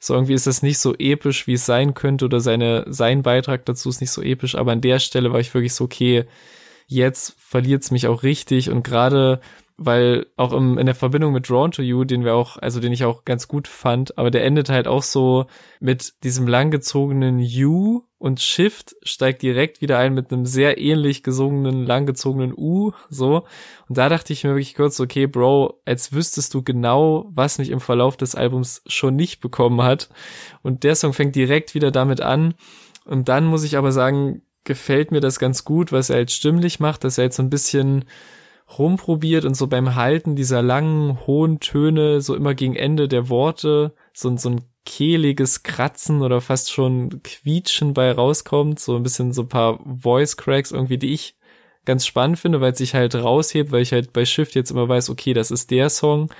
so 0.00 0.14
irgendwie 0.14 0.34
ist 0.34 0.48
das 0.48 0.62
nicht 0.62 0.78
so 0.78 0.94
episch, 0.98 1.46
wie 1.46 1.54
es 1.54 1.64
sein 1.64 1.94
könnte, 1.94 2.24
oder 2.24 2.40
seine, 2.40 2.86
sein 2.88 3.22
Beitrag 3.22 3.64
dazu 3.66 3.88
ist 3.88 4.00
nicht 4.00 4.10
so 4.10 4.20
episch, 4.20 4.56
aber 4.56 4.72
an 4.72 4.80
der 4.80 4.98
Stelle 4.98 5.32
war 5.32 5.38
ich 5.38 5.54
wirklich 5.54 5.74
so, 5.74 5.84
okay, 5.84 6.24
jetzt 6.88 7.36
verliert's 7.38 7.92
mich 7.92 8.08
auch 8.08 8.24
richtig 8.24 8.68
und 8.68 8.82
gerade 8.82 9.40
weil 9.76 10.26
auch 10.36 10.52
im, 10.52 10.78
in 10.78 10.86
der 10.86 10.94
Verbindung 10.94 11.32
mit 11.32 11.48
Drawn 11.48 11.72
to 11.72 11.82
You, 11.82 12.04
den 12.04 12.24
wir 12.24 12.34
auch, 12.34 12.56
also 12.58 12.80
den 12.80 12.92
ich 12.92 13.04
auch 13.04 13.24
ganz 13.24 13.48
gut 13.48 13.66
fand, 13.66 14.16
aber 14.16 14.30
der 14.30 14.44
endet 14.44 14.68
halt 14.68 14.86
auch 14.86 15.02
so 15.02 15.46
mit 15.80 16.14
diesem 16.22 16.46
langgezogenen 16.46 17.40
U 17.40 18.02
und 18.18 18.40
Shift 18.40 18.94
steigt 19.02 19.42
direkt 19.42 19.80
wieder 19.80 19.98
ein 19.98 20.14
mit 20.14 20.32
einem 20.32 20.46
sehr 20.46 20.78
ähnlich 20.78 21.22
gesungenen, 21.24 21.84
langgezogenen 21.84 22.54
U, 22.56 22.92
so. 23.10 23.44
Und 23.88 23.98
da 23.98 24.08
dachte 24.08 24.32
ich 24.32 24.44
mir 24.44 24.50
wirklich 24.50 24.76
kurz, 24.76 24.98
okay, 25.00 25.26
Bro, 25.26 25.80
als 25.84 26.12
wüsstest 26.12 26.54
du 26.54 26.62
genau, 26.62 27.28
was 27.34 27.58
mich 27.58 27.70
im 27.70 27.80
Verlauf 27.80 28.16
des 28.16 28.34
Albums 28.34 28.82
schon 28.86 29.16
nicht 29.16 29.40
bekommen 29.40 29.82
hat. 29.82 30.08
Und 30.62 30.84
der 30.84 30.94
Song 30.94 31.12
fängt 31.12 31.34
direkt 31.34 31.74
wieder 31.74 31.90
damit 31.90 32.20
an. 32.20 32.54
Und 33.04 33.28
dann 33.28 33.44
muss 33.44 33.64
ich 33.64 33.76
aber 33.76 33.92
sagen, 33.92 34.42
gefällt 34.62 35.10
mir 35.10 35.20
das 35.20 35.38
ganz 35.38 35.64
gut, 35.64 35.92
was 35.92 36.08
er 36.08 36.20
jetzt 36.20 36.34
stimmlich 36.34 36.80
macht, 36.80 37.04
dass 37.04 37.18
er 37.18 37.24
jetzt 37.24 37.36
so 37.36 37.42
ein 37.42 37.50
bisschen 37.50 38.06
rumprobiert 38.78 39.44
und 39.44 39.56
so 39.56 39.66
beim 39.66 39.94
Halten 39.94 40.36
dieser 40.36 40.62
langen, 40.62 41.26
hohen 41.26 41.60
Töne, 41.60 42.20
so 42.20 42.34
immer 42.34 42.54
gegen 42.54 42.76
Ende 42.76 43.08
der 43.08 43.28
Worte, 43.28 43.94
so, 44.12 44.34
so 44.36 44.50
ein 44.50 44.62
kehliges 44.84 45.62
Kratzen 45.62 46.22
oder 46.22 46.40
fast 46.40 46.72
schon 46.72 47.22
Quietschen 47.22 47.94
bei 47.94 48.10
rauskommt, 48.10 48.78
so 48.80 48.96
ein 48.96 49.02
bisschen 49.02 49.32
so 49.32 49.42
ein 49.42 49.48
paar 49.48 49.80
Voice 49.84 50.36
Cracks 50.36 50.72
irgendwie, 50.72 50.98
die 50.98 51.12
ich 51.12 51.36
ganz 51.84 52.06
spannend 52.06 52.38
finde, 52.38 52.60
weil 52.60 52.72
es 52.72 52.78
sich 52.78 52.94
halt 52.94 53.14
raushebt, 53.14 53.70
weil 53.72 53.82
ich 53.82 53.92
halt 53.92 54.12
bei 54.12 54.24
Shift 54.24 54.54
jetzt 54.54 54.70
immer 54.70 54.88
weiß, 54.88 55.10
okay, 55.10 55.34
das 55.34 55.50
ist 55.50 55.70
der 55.70 55.90
Song. 55.90 56.30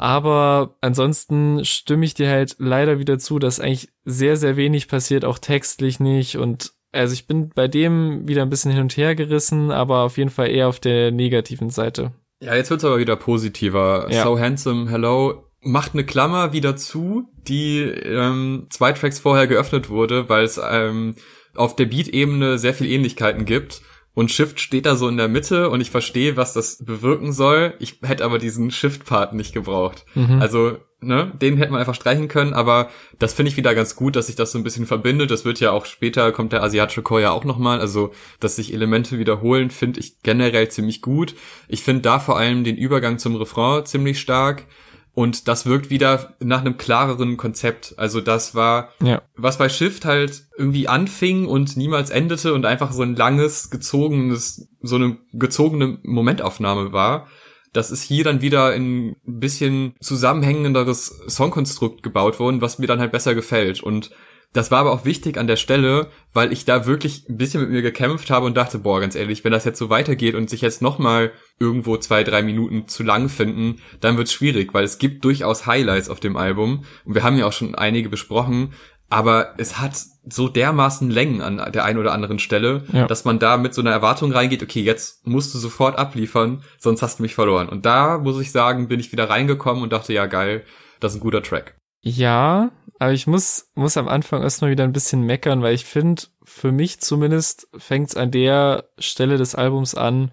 Aber 0.00 0.78
ansonsten 0.80 1.62
stimme 1.66 2.06
ich 2.06 2.14
dir 2.14 2.30
halt 2.30 2.56
leider 2.58 2.98
wieder 2.98 3.18
zu, 3.18 3.38
dass 3.38 3.60
eigentlich 3.60 3.90
sehr, 4.06 4.38
sehr 4.38 4.56
wenig 4.56 4.88
passiert, 4.88 5.26
auch 5.26 5.38
textlich 5.38 6.00
nicht. 6.00 6.38
Und 6.38 6.72
also 6.90 7.12
ich 7.12 7.26
bin 7.26 7.50
bei 7.50 7.68
dem 7.68 8.26
wieder 8.26 8.40
ein 8.40 8.48
bisschen 8.48 8.72
hin 8.72 8.80
und 8.80 8.96
her 8.96 9.14
gerissen, 9.14 9.70
aber 9.70 10.04
auf 10.04 10.16
jeden 10.16 10.30
Fall 10.30 10.48
eher 10.48 10.68
auf 10.68 10.80
der 10.80 11.10
negativen 11.10 11.68
Seite. 11.68 12.12
Ja, 12.42 12.54
jetzt 12.54 12.70
wird's 12.70 12.86
aber 12.86 12.98
wieder 12.98 13.16
positiver. 13.16 14.06
Ja. 14.10 14.24
So 14.24 14.40
Handsome, 14.40 14.88
Hello 14.90 15.44
macht 15.60 15.92
eine 15.92 16.04
Klammer 16.04 16.54
wieder 16.54 16.76
zu, 16.76 17.28
die 17.46 17.80
ähm, 17.80 18.68
zwei 18.70 18.92
Tracks 18.92 19.18
vorher 19.18 19.46
geöffnet 19.46 19.90
wurde, 19.90 20.30
weil 20.30 20.44
es 20.44 20.58
ähm, 20.66 21.14
auf 21.54 21.76
der 21.76 21.84
Beat-Ebene 21.84 22.56
sehr 22.56 22.72
viel 22.72 22.86
Ähnlichkeiten 22.86 23.44
gibt. 23.44 23.82
Und 24.12 24.30
Shift 24.30 24.60
steht 24.60 24.86
da 24.86 24.96
so 24.96 25.08
in 25.08 25.16
der 25.16 25.28
Mitte 25.28 25.70
und 25.70 25.80
ich 25.80 25.90
verstehe, 25.90 26.36
was 26.36 26.52
das 26.52 26.84
bewirken 26.84 27.32
soll. 27.32 27.74
Ich 27.78 28.00
hätte 28.02 28.24
aber 28.24 28.38
diesen 28.38 28.70
Shift-Part 28.70 29.34
nicht 29.34 29.54
gebraucht. 29.54 30.04
Mhm. 30.14 30.40
Also, 30.40 30.78
ne, 31.00 31.32
den 31.40 31.56
hätte 31.56 31.70
man 31.70 31.80
einfach 31.80 31.94
streichen 31.94 32.26
können, 32.26 32.52
aber 32.52 32.90
das 33.20 33.34
finde 33.34 33.50
ich 33.50 33.56
wieder 33.56 33.74
ganz 33.74 33.94
gut, 33.94 34.16
dass 34.16 34.26
sich 34.26 34.34
das 34.34 34.50
so 34.50 34.58
ein 34.58 34.64
bisschen 34.64 34.86
verbindet. 34.86 35.30
Das 35.30 35.44
wird 35.44 35.60
ja 35.60 35.70
auch 35.70 35.86
später, 35.86 36.32
kommt 36.32 36.52
der 36.52 36.62
asiatische 36.62 37.02
Chor 37.02 37.20
ja 37.20 37.30
auch 37.30 37.44
nochmal. 37.44 37.80
Also, 37.80 38.12
dass 38.40 38.56
sich 38.56 38.74
Elemente 38.74 39.18
wiederholen, 39.18 39.70
finde 39.70 40.00
ich 40.00 40.20
generell 40.22 40.68
ziemlich 40.68 41.02
gut. 41.02 41.36
Ich 41.68 41.84
finde 41.84 42.02
da 42.02 42.18
vor 42.18 42.36
allem 42.36 42.64
den 42.64 42.76
Übergang 42.76 43.18
zum 43.18 43.36
Refrain 43.36 43.86
ziemlich 43.86 44.20
stark. 44.20 44.64
Und 45.12 45.48
das 45.48 45.66
wirkt 45.66 45.90
wieder 45.90 46.34
nach 46.38 46.60
einem 46.60 46.76
klareren 46.76 47.36
Konzept. 47.36 47.94
Also 47.96 48.20
das 48.20 48.54
war, 48.54 48.90
Ja. 49.02 49.22
was 49.36 49.58
bei 49.58 49.68
Shift 49.68 50.04
halt 50.04 50.44
irgendwie 50.56 50.88
anfing 50.88 51.46
und 51.46 51.76
niemals 51.76 52.10
endete 52.10 52.54
und 52.54 52.64
einfach 52.64 52.92
so 52.92 53.02
ein 53.02 53.16
langes, 53.16 53.70
gezogenes, 53.70 54.68
so 54.82 54.96
eine 54.96 55.18
gezogene 55.32 55.98
Momentaufnahme 56.02 56.92
war. 56.92 57.26
Das 57.72 57.90
ist 57.90 58.02
hier 58.02 58.24
dann 58.24 58.40
wieder 58.40 58.74
in 58.74 59.10
ein 59.10 59.16
bisschen 59.40 59.94
zusammenhängenderes 60.00 61.20
Songkonstrukt 61.28 62.02
gebaut 62.02 62.38
worden, 62.40 62.60
was 62.60 62.78
mir 62.78 62.86
dann 62.86 63.00
halt 63.00 63.12
besser 63.12 63.34
gefällt. 63.34 63.82
Und 63.82 64.10
das 64.52 64.70
war 64.70 64.80
aber 64.80 64.92
auch 64.92 65.04
wichtig 65.04 65.38
an 65.38 65.46
der 65.46 65.56
Stelle, 65.56 66.08
weil 66.32 66.52
ich 66.52 66.64
da 66.64 66.86
wirklich 66.86 67.28
ein 67.28 67.36
bisschen 67.36 67.60
mit 67.60 67.70
mir 67.70 67.82
gekämpft 67.82 68.30
habe 68.30 68.46
und 68.46 68.56
dachte, 68.56 68.78
boah, 68.78 69.00
ganz 69.00 69.14
ehrlich, 69.14 69.44
wenn 69.44 69.52
das 69.52 69.64
jetzt 69.64 69.78
so 69.78 69.90
weitergeht 69.90 70.34
und 70.34 70.50
sich 70.50 70.60
jetzt 70.60 70.82
nochmal 70.82 71.30
irgendwo 71.58 71.96
zwei, 71.96 72.24
drei 72.24 72.42
Minuten 72.42 72.88
zu 72.88 73.02
lang 73.02 73.28
finden, 73.28 73.80
dann 74.00 74.16
wird's 74.16 74.32
schwierig, 74.32 74.74
weil 74.74 74.84
es 74.84 74.98
gibt 74.98 75.24
durchaus 75.24 75.66
Highlights 75.66 76.08
auf 76.10 76.18
dem 76.20 76.36
Album 76.36 76.84
und 77.04 77.14
wir 77.14 77.22
haben 77.22 77.38
ja 77.38 77.46
auch 77.46 77.52
schon 77.52 77.74
einige 77.76 78.08
besprochen, 78.08 78.72
aber 79.12 79.54
es 79.58 79.78
hat 79.80 79.92
so 80.28 80.48
dermaßen 80.48 81.10
Längen 81.10 81.40
an 81.42 81.72
der 81.72 81.84
einen 81.84 81.98
oder 81.98 82.12
anderen 82.12 82.38
Stelle, 82.38 82.84
Ja. 82.92 83.06
dass 83.08 83.24
man 83.24 83.38
da 83.40 83.56
mit 83.56 83.74
so 83.74 83.80
einer 83.80 83.90
Erwartung 83.90 84.30
reingeht, 84.32 84.62
okay, 84.62 84.82
jetzt 84.82 85.26
musst 85.26 85.52
du 85.54 85.58
sofort 85.58 85.98
abliefern, 85.98 86.62
sonst 86.78 87.02
hast 87.02 87.18
du 87.18 87.22
mich 87.24 87.34
verloren. 87.34 87.68
Und 87.68 87.86
da, 87.86 88.18
muss 88.18 88.40
ich 88.40 88.52
sagen, 88.52 88.86
bin 88.88 89.00
ich 89.00 89.10
wieder 89.10 89.28
reingekommen 89.28 89.82
und 89.82 89.92
dachte, 89.92 90.12
ja 90.12 90.26
geil, 90.26 90.62
das 91.00 91.12
ist 91.12 91.18
ein 91.18 91.22
guter 91.22 91.42
Track. 91.42 91.76
Ja, 92.02 92.70
aber 93.00 93.14
ich 93.14 93.26
muss, 93.26 93.70
muss 93.74 93.96
am 93.96 94.08
Anfang 94.08 94.42
erstmal 94.42 94.70
wieder 94.70 94.84
ein 94.84 94.92
bisschen 94.92 95.22
meckern, 95.22 95.62
weil 95.62 95.74
ich 95.74 95.86
finde, 95.86 96.24
für 96.44 96.70
mich 96.70 97.00
zumindest 97.00 97.66
fängt 97.78 98.10
es 98.10 98.14
an 98.14 98.30
der 98.30 98.90
Stelle 98.98 99.38
des 99.38 99.54
Albums 99.54 99.94
an, 99.94 100.32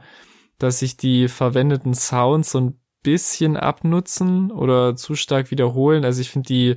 dass 0.60 0.80
sich 0.80 0.98
die 0.98 1.30
verwendeten 1.30 1.94
Sounds 1.94 2.52
so 2.52 2.60
ein 2.60 2.80
bisschen 3.04 3.56
abnutzen 3.56 4.52
oder 4.52 4.98
zu 4.98 5.16
stark 5.16 5.50
wiederholen. 5.50 6.04
Also 6.04 6.20
ich 6.20 6.30
finde 6.30 6.48
die, 6.48 6.76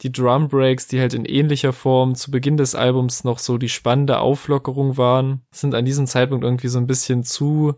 die 0.00 0.10
Drum 0.10 0.48
Breaks, 0.48 0.88
die 0.88 0.98
halt 0.98 1.14
in 1.14 1.24
ähnlicher 1.24 1.72
Form 1.72 2.16
zu 2.16 2.32
Beginn 2.32 2.56
des 2.56 2.74
Albums 2.74 3.22
noch 3.22 3.38
so 3.38 3.56
die 3.56 3.68
spannende 3.68 4.18
Auflockerung 4.18 4.96
waren, 4.96 5.42
sind 5.52 5.76
an 5.76 5.84
diesem 5.84 6.08
Zeitpunkt 6.08 6.42
irgendwie 6.42 6.66
so 6.66 6.78
ein 6.78 6.88
bisschen 6.88 7.22
zu 7.22 7.76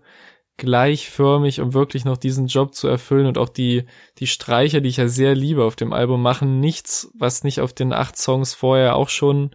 gleichförmig, 0.57 1.61
um 1.61 1.75
wirklich 1.75 2.05
noch 2.05 2.17
diesen 2.17 2.47
Job 2.47 2.75
zu 2.75 2.88
erfüllen 2.88 3.27
und 3.27 3.38
auch 3.38 3.49
die, 3.49 3.85
die 4.19 4.27
Streicher, 4.27 4.81
die 4.81 4.88
ich 4.88 4.99
ja 4.99 5.09
sehr 5.09 5.35
liebe 5.35 5.65
auf 5.65 5.77
dem 5.77 5.93
Album, 5.93 6.23
machen 6.23 6.61
nichts, 6.61 7.11
was 7.15 7.45
nicht 7.45 7.61
auf 7.61 7.73
den 7.73 7.93
acht 7.93 8.17
Songs 8.17 8.55
vorher 8.55 8.97
auch 8.97 9.09
schon 9.09 9.51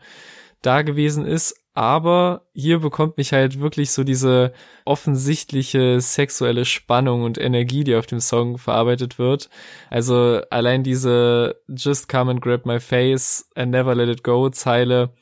da 0.61 0.81
gewesen 0.81 1.25
ist. 1.25 1.63
Aber 1.73 2.47
hier 2.53 2.79
bekommt 2.79 3.17
mich 3.17 3.33
halt 3.33 3.59
wirklich 3.59 3.91
so 3.91 4.03
diese 4.03 4.51
offensichtliche 4.83 6.01
sexuelle 6.01 6.65
Spannung 6.65 7.21
und 7.23 7.37
Energie, 7.37 7.83
die 7.83 7.95
auf 7.95 8.07
dem 8.07 8.19
Song 8.19 8.57
verarbeitet 8.57 9.19
wird. 9.19 9.51
Also 9.91 10.41
allein 10.49 10.81
diese 10.81 11.61
Just 11.67 12.09
come 12.09 12.31
and 12.31 12.41
grab 12.41 12.65
my 12.65 12.79
face 12.79 13.47
and 13.53 13.69
never 13.69 13.93
let 13.93 14.09
it 14.09 14.23
go 14.23 14.49
Zeile 14.49 15.13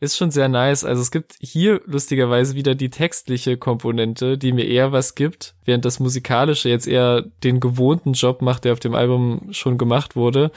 ist 0.00 0.16
schon 0.16 0.30
sehr 0.30 0.48
nice. 0.48 0.84
Also 0.84 1.00
es 1.00 1.10
gibt 1.10 1.34
hier 1.40 1.80
lustigerweise 1.86 2.54
wieder 2.54 2.74
die 2.74 2.90
textliche 2.90 3.56
Komponente, 3.56 4.36
die 4.36 4.52
mir 4.52 4.66
eher 4.66 4.92
was 4.92 5.14
gibt, 5.14 5.54
während 5.64 5.84
das 5.84 6.00
musikalische 6.00 6.68
jetzt 6.68 6.86
eher 6.86 7.22
den 7.42 7.60
gewohnten 7.60 8.12
Job 8.12 8.42
macht, 8.42 8.64
der 8.64 8.72
auf 8.72 8.80
dem 8.80 8.94
Album 8.94 9.48
schon 9.50 9.78
gemacht 9.78 10.16
wurde. 10.16 10.50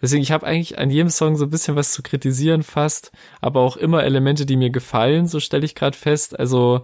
Deswegen, 0.00 0.22
ich 0.22 0.32
habe 0.32 0.46
eigentlich 0.46 0.78
an 0.78 0.90
jedem 0.90 1.10
Song 1.10 1.36
so 1.36 1.44
ein 1.44 1.50
bisschen 1.50 1.76
was 1.76 1.92
zu 1.92 2.02
kritisieren 2.02 2.62
fast, 2.62 3.12
aber 3.40 3.60
auch 3.60 3.76
immer 3.76 4.04
Elemente, 4.04 4.46
die 4.46 4.56
mir 4.56 4.70
gefallen, 4.70 5.26
so 5.26 5.40
stelle 5.40 5.64
ich 5.64 5.74
gerade 5.74 5.96
fest. 5.96 6.38
Also 6.38 6.82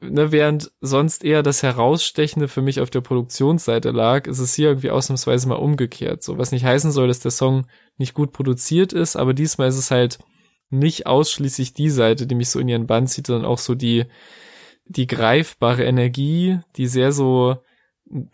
ne, 0.00 0.32
während 0.32 0.70
sonst 0.80 1.24
eher 1.24 1.42
das 1.42 1.62
Herausstechende 1.62 2.48
für 2.48 2.62
mich 2.62 2.80
auf 2.80 2.90
der 2.90 3.00
Produktionsseite 3.00 3.90
lag, 3.90 4.26
ist 4.26 4.38
es 4.38 4.54
hier 4.54 4.68
irgendwie 4.68 4.90
ausnahmsweise 4.90 5.48
mal 5.48 5.56
umgekehrt. 5.56 6.22
So, 6.22 6.38
was 6.38 6.52
nicht 6.52 6.64
heißen 6.64 6.90
soll, 6.90 7.08
dass 7.08 7.20
der 7.20 7.30
Song 7.30 7.66
nicht 7.98 8.14
gut 8.14 8.32
produziert 8.32 8.92
ist, 8.92 9.16
aber 9.16 9.34
diesmal 9.34 9.68
ist 9.68 9.78
es 9.78 9.90
halt 9.90 10.18
nicht 10.70 11.06
ausschließlich 11.06 11.74
die 11.74 11.90
Seite, 11.90 12.26
die 12.26 12.34
mich 12.34 12.48
so 12.48 12.58
in 12.58 12.68
ihren 12.68 12.86
Bann 12.86 13.06
zieht, 13.06 13.26
sondern 13.26 13.44
auch 13.44 13.58
so 13.58 13.74
die, 13.74 14.06
die 14.84 15.06
greifbare 15.06 15.84
Energie, 15.84 16.60
die 16.76 16.86
sehr 16.86 17.12
so 17.12 17.58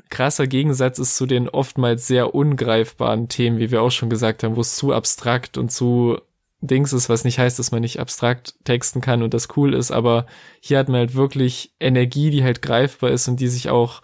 krasser 0.08 0.46
Gegensatz 0.46 0.98
ist 0.98 1.16
zu 1.16 1.26
den 1.26 1.48
oftmals 1.48 2.06
sehr 2.06 2.34
ungreifbaren 2.34 3.28
Themen, 3.28 3.58
wie 3.58 3.70
wir 3.70 3.82
auch 3.82 3.90
schon 3.90 4.08
gesagt 4.08 4.42
haben, 4.42 4.56
wo 4.56 4.60
es 4.60 4.76
zu 4.76 4.92
abstrakt 4.92 5.58
und 5.58 5.70
zu 5.70 6.18
Dings 6.60 6.92
ist, 6.92 7.08
was 7.08 7.24
nicht 7.24 7.38
heißt, 7.38 7.58
dass 7.58 7.72
man 7.72 7.82
nicht 7.82 8.00
abstrakt 8.00 8.54
texten 8.64 9.00
kann 9.02 9.22
und 9.22 9.34
das 9.34 9.48
cool 9.56 9.74
ist, 9.74 9.90
aber 9.90 10.26
hier 10.60 10.78
hat 10.78 10.88
man 10.88 11.00
halt 11.00 11.14
wirklich 11.14 11.74
Energie, 11.78 12.30
die 12.30 12.42
halt 12.42 12.62
greifbar 12.62 13.10
ist 13.10 13.28
und 13.28 13.40
die 13.40 13.48
sich 13.48 13.68
auch 13.68 14.00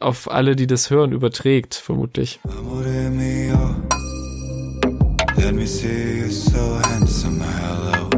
auf 0.00 0.30
alle, 0.30 0.56
die 0.56 0.66
das 0.66 0.90
hören, 0.90 1.12
überträgt, 1.12 1.74
vermutlich. 1.74 2.40
Let 5.44 5.56
me 5.56 5.66
see 5.66 6.20
you 6.20 6.30
so 6.30 6.80
handsome, 6.80 7.44
hello. 7.44 8.08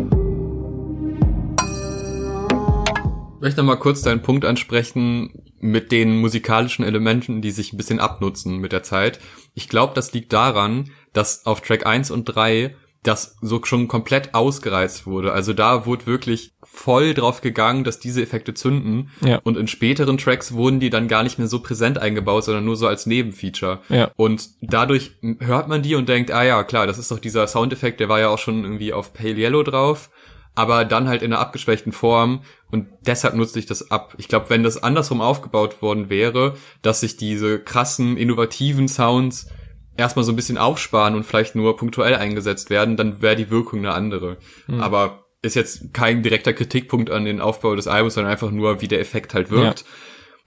Ich 3.35 3.41
möchte 3.41 3.65
mal 3.65 3.75
kurz 3.75 4.03
deinen 4.03 4.23
Punkt 4.23 4.45
ansprechen 4.45 5.33
mit 5.59 5.91
den 5.91 6.19
musikalischen 6.21 6.85
Elementen, 6.85 7.43
die 7.43 7.51
sich 7.51 7.73
ein 7.73 7.79
bisschen 7.79 7.99
abnutzen 7.99 8.59
mit 8.59 8.71
der 8.71 8.85
Zeit. 8.85 9.19
Ich 9.55 9.69
glaube, 9.69 9.93
das 9.97 10.13
liegt 10.13 10.33
daran, 10.33 10.93
dass 11.13 11.47
auf 11.47 11.63
Track 11.63 11.85
1 11.85 12.13
und 12.13 12.27
3 12.27 12.77
das 13.07 13.37
so 13.41 13.61
schon 13.65 13.89
komplett 13.89 14.35
ausgereizt 14.35 15.07
wurde. 15.07 15.33
Also 15.33 15.53
da 15.53 15.87
wurde 15.87 16.07
wirklich 16.07 16.53
voll 16.63 17.15
drauf 17.15 17.41
gegangen, 17.41 17.85
dass 17.85 17.99
diese 17.99 18.23
Effekte 18.23 18.55
zünden. 18.55 19.11
Ja. 19.25 19.41
Und 19.45 19.57
in 19.57 19.69
späteren 19.69 20.19
Tracks 20.19 20.53
wurden 20.53 20.81
die 20.81 20.91
dann 20.91 21.09
gar 21.09 21.23
nicht 21.23 21.39
mehr 21.39 21.49
so 21.49 21.61
präsent 21.61 21.99
eingebaut, 21.99 22.45
sondern 22.45 22.65
nur 22.65 22.77
so 22.77 22.87
als 22.87 23.07
Nebenfeature. 23.07 23.81
Ja. 23.89 24.11
Und 24.17 24.49
dadurch 24.61 25.13
hört 25.41 25.69
man 25.69 25.83
die 25.83 25.95
und 25.95 26.09
denkt, 26.09 26.31
ah 26.31 26.43
ja, 26.43 26.65
klar, 26.65 26.87
das 26.87 26.99
ist 26.99 27.11
doch 27.11 27.19
dieser 27.19 27.47
Soundeffekt, 27.47 28.01
der 28.01 28.09
war 28.09 28.21
ja 28.21 28.29
auch 28.29 28.39
schon 28.39 28.65
irgendwie 28.65 28.93
auf 28.93 29.13
Pale 29.13 29.37
Yellow 29.37 29.63
drauf. 29.63 30.11
Aber 30.55 30.87
dann 30.87 31.07
halt 31.07 31.23
in 31.23 31.33
einer 31.33 31.41
abgeschwächten 31.41 31.93
Form 31.93 32.41
und 32.71 32.89
deshalb 33.07 33.35
nutze 33.35 33.59
ich 33.59 33.67
das 33.67 33.91
ab. 33.91 34.15
Ich 34.17 34.27
glaube, 34.27 34.49
wenn 34.49 34.63
das 34.63 34.83
andersrum 34.83 35.21
aufgebaut 35.21 35.83
worden 35.83 36.09
wäre, 36.09 36.55
dass 36.81 37.01
sich 37.01 37.19
diese 37.19 37.59
krassen, 37.61 38.17
innovativen 38.17 38.89
Sounds 38.89 39.49
erstmal 39.97 40.25
so 40.25 40.33
ein 40.33 40.37
bisschen 40.37 40.59
aufsparen 40.59 41.15
und 41.15 41.25
vielleicht 41.25 41.55
nur 41.55 41.77
punktuell 41.77 42.15
eingesetzt 42.15 42.71
werden, 42.71 42.97
dann 42.97 43.23
wäre 43.23 43.37
die 43.37 43.51
Wirkung 43.51 43.81
eine 43.81 43.93
andere. 43.93 44.37
Mhm. 44.67 44.81
Aber 44.81 45.27
ist 45.43 45.55
jetzt 45.55 45.95
kein 45.95 46.23
direkter 46.23 46.53
Kritikpunkt 46.53 47.11
an 47.11 47.25
den 47.25 47.41
Aufbau 47.41 47.75
des 47.75 47.87
Albums, 47.87 48.15
sondern 48.15 48.33
einfach 48.33 48.51
nur, 48.51 48.81
wie 48.81 48.89
der 48.89 49.01
Effekt 49.01 49.35
halt 49.35 49.51
wirkt. 49.51 49.85
Ja. 49.87 49.87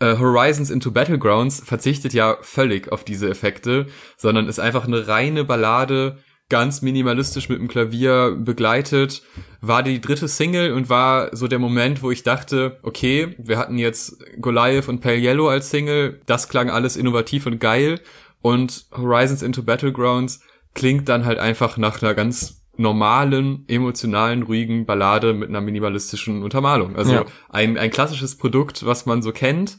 Uh, 0.01 0.19
Horizons 0.19 0.69
into 0.69 0.91
Battlegrounds 0.91 1.61
verzichtet 1.65 2.13
ja 2.13 2.37
völlig 2.41 2.89
auf 2.89 3.03
diese 3.03 3.29
Effekte, 3.29 3.87
sondern 4.15 4.47
ist 4.47 4.59
einfach 4.59 4.87
eine 4.87 5.09
reine 5.09 5.43
Ballade, 5.43 6.19
ganz 6.47 6.81
minimalistisch 6.81 7.49
mit 7.49 7.59
dem 7.59 7.67
Klavier 7.67 8.35
begleitet, 8.39 9.23
war 9.59 9.83
die 9.83 9.99
dritte 9.99 10.29
Single 10.29 10.71
und 10.71 10.89
war 10.89 11.35
so 11.35 11.47
der 11.47 11.59
Moment, 11.59 12.01
wo 12.01 12.11
ich 12.11 12.23
dachte, 12.23 12.79
okay, 12.81 13.35
wir 13.37 13.57
hatten 13.57 13.77
jetzt 13.77 14.23
Goliath 14.39 14.87
und 14.87 15.01
Pale 15.01 15.17
Yellow 15.17 15.49
als 15.49 15.69
Single, 15.69 16.21
das 16.25 16.47
klang 16.47 16.69
alles 16.69 16.95
innovativ 16.95 17.45
und 17.45 17.59
geil 17.59 17.99
und 18.41 18.85
Horizons 18.95 19.41
into 19.41 19.63
Battlegrounds 19.63 20.41
klingt 20.73 21.09
dann 21.09 21.25
halt 21.25 21.39
einfach 21.39 21.77
nach 21.77 22.01
einer 22.01 22.13
ganz 22.13 22.59
normalen, 22.77 23.65
emotionalen, 23.67 24.43
ruhigen 24.43 24.85
Ballade 24.85 25.33
mit 25.33 25.49
einer 25.49 25.59
minimalistischen 25.59 26.43
Untermalung. 26.43 26.95
Also 26.95 27.11
ja. 27.11 27.25
ein, 27.49 27.77
ein 27.77 27.91
klassisches 27.91 28.37
Produkt, 28.37 28.85
was 28.85 29.05
man 29.05 29.21
so 29.21 29.33
kennt. 29.33 29.77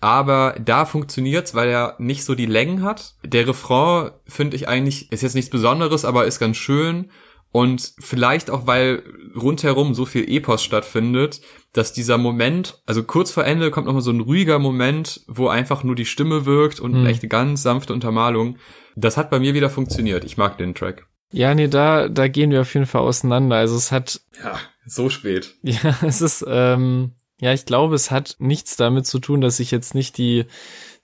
Aber 0.00 0.56
da 0.62 0.84
funktioniert's, 0.84 1.54
weil 1.54 1.68
er 1.68 1.94
nicht 1.98 2.24
so 2.24 2.34
die 2.34 2.46
Längen 2.46 2.82
hat. 2.82 3.14
Der 3.24 3.46
Refrain, 3.46 4.10
finde 4.26 4.56
ich 4.56 4.68
eigentlich, 4.68 5.10
ist 5.12 5.22
jetzt 5.22 5.34
nichts 5.34 5.50
Besonderes, 5.50 6.04
aber 6.04 6.26
ist 6.26 6.40
ganz 6.40 6.56
schön. 6.56 7.10
Und 7.52 7.92
vielleicht 7.98 8.50
auch, 8.50 8.66
weil 8.66 9.02
rundherum 9.36 9.94
so 9.94 10.06
viel 10.06 10.28
Epos 10.28 10.64
stattfindet, 10.64 11.42
dass 11.74 11.92
dieser 11.92 12.16
Moment, 12.16 12.82
also 12.86 13.02
kurz 13.02 13.30
vor 13.30 13.44
Ende 13.44 13.70
kommt 13.70 13.86
nochmal 13.86 14.02
so 14.02 14.10
ein 14.10 14.20
ruhiger 14.20 14.58
Moment, 14.58 15.20
wo 15.28 15.48
einfach 15.48 15.84
nur 15.84 15.94
die 15.94 16.06
Stimme 16.06 16.46
wirkt 16.46 16.80
und 16.80 17.00
mhm. 17.00 17.06
echt 17.06 17.28
ganz 17.28 17.62
sanfte 17.62 17.92
Untermalung. 17.92 18.56
Das 18.96 19.18
hat 19.18 19.30
bei 19.30 19.38
mir 19.38 19.52
wieder 19.52 19.70
funktioniert. 19.70 20.24
Ich 20.24 20.38
mag 20.38 20.56
den 20.56 20.74
Track. 20.74 21.06
Ja, 21.30 21.54
nee, 21.54 21.68
da, 21.68 22.08
da 22.08 22.28
gehen 22.28 22.50
wir 22.50 22.62
auf 22.62 22.72
jeden 22.72 22.86
Fall 22.86 23.02
auseinander. 23.02 23.56
Also 23.56 23.76
es 23.76 23.92
hat. 23.92 24.20
Ja, 24.42 24.58
so 24.86 25.08
spät. 25.10 25.54
Ja, 25.62 25.96
es 26.02 26.20
ist, 26.20 26.44
ähm, 26.46 27.12
ja, 27.40 27.52
ich 27.52 27.66
glaube, 27.66 27.94
es 27.94 28.10
hat 28.10 28.36
nichts 28.38 28.76
damit 28.76 29.06
zu 29.06 29.18
tun, 29.18 29.40
dass 29.40 29.60
ich 29.60 29.70
jetzt 29.70 29.94
nicht 29.94 30.16
die, 30.16 30.46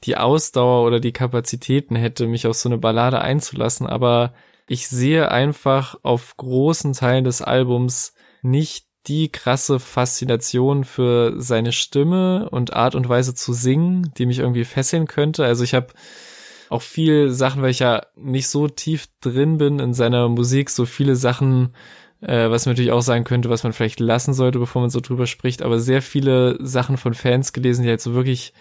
die 0.04 0.16
Ausdauer 0.16 0.86
oder 0.86 1.00
die 1.00 1.12
Kapazitäten 1.12 1.96
hätte, 1.96 2.26
mich 2.26 2.46
auf 2.46 2.56
so 2.56 2.68
eine 2.68 2.78
Ballade 2.78 3.20
einzulassen, 3.20 3.86
aber 3.86 4.32
ich 4.68 4.88
sehe 4.88 5.30
einfach 5.30 5.96
auf 6.02 6.36
großen 6.36 6.92
Teilen 6.92 7.24
des 7.24 7.42
Albums 7.42 8.12
nicht 8.42 8.86
die 9.06 9.30
krasse 9.30 9.80
Faszination 9.80 10.84
für 10.84 11.40
seine 11.40 11.72
Stimme 11.72 12.50
und 12.50 12.74
Art 12.74 12.94
und 12.94 13.08
Weise 13.08 13.34
zu 13.34 13.54
singen, 13.54 14.12
die 14.18 14.26
mich 14.26 14.38
irgendwie 14.38 14.64
fesseln 14.64 15.06
könnte. 15.06 15.44
Also 15.44 15.64
ich 15.64 15.74
habe 15.74 15.88
auch 16.68 16.82
viel 16.82 17.30
Sachen, 17.30 17.62
weil 17.62 17.70
ich 17.70 17.78
ja 17.78 18.02
nicht 18.16 18.48
so 18.48 18.68
tief 18.68 19.06
drin 19.22 19.56
bin 19.56 19.78
in 19.78 19.94
seiner 19.94 20.28
Musik, 20.28 20.68
so 20.68 20.84
viele 20.84 21.16
Sachen, 21.16 21.74
äh, 22.20 22.50
was 22.50 22.66
man 22.66 22.72
natürlich 22.72 22.92
auch 22.92 23.00
sagen 23.00 23.24
könnte, 23.24 23.48
was 23.48 23.62
man 23.62 23.72
vielleicht 23.72 24.00
lassen 24.00 24.34
sollte, 24.34 24.58
bevor 24.58 24.82
man 24.82 24.90
so 24.90 25.00
drüber 25.00 25.26
spricht, 25.26 25.62
aber 25.62 25.80
sehr 25.80 26.02
viele 26.02 26.58
Sachen 26.60 26.98
von 26.98 27.14
Fans 27.14 27.54
gelesen, 27.54 27.84
die 27.84 27.88
halt 27.88 28.02
so 28.02 28.12
wirklich 28.12 28.52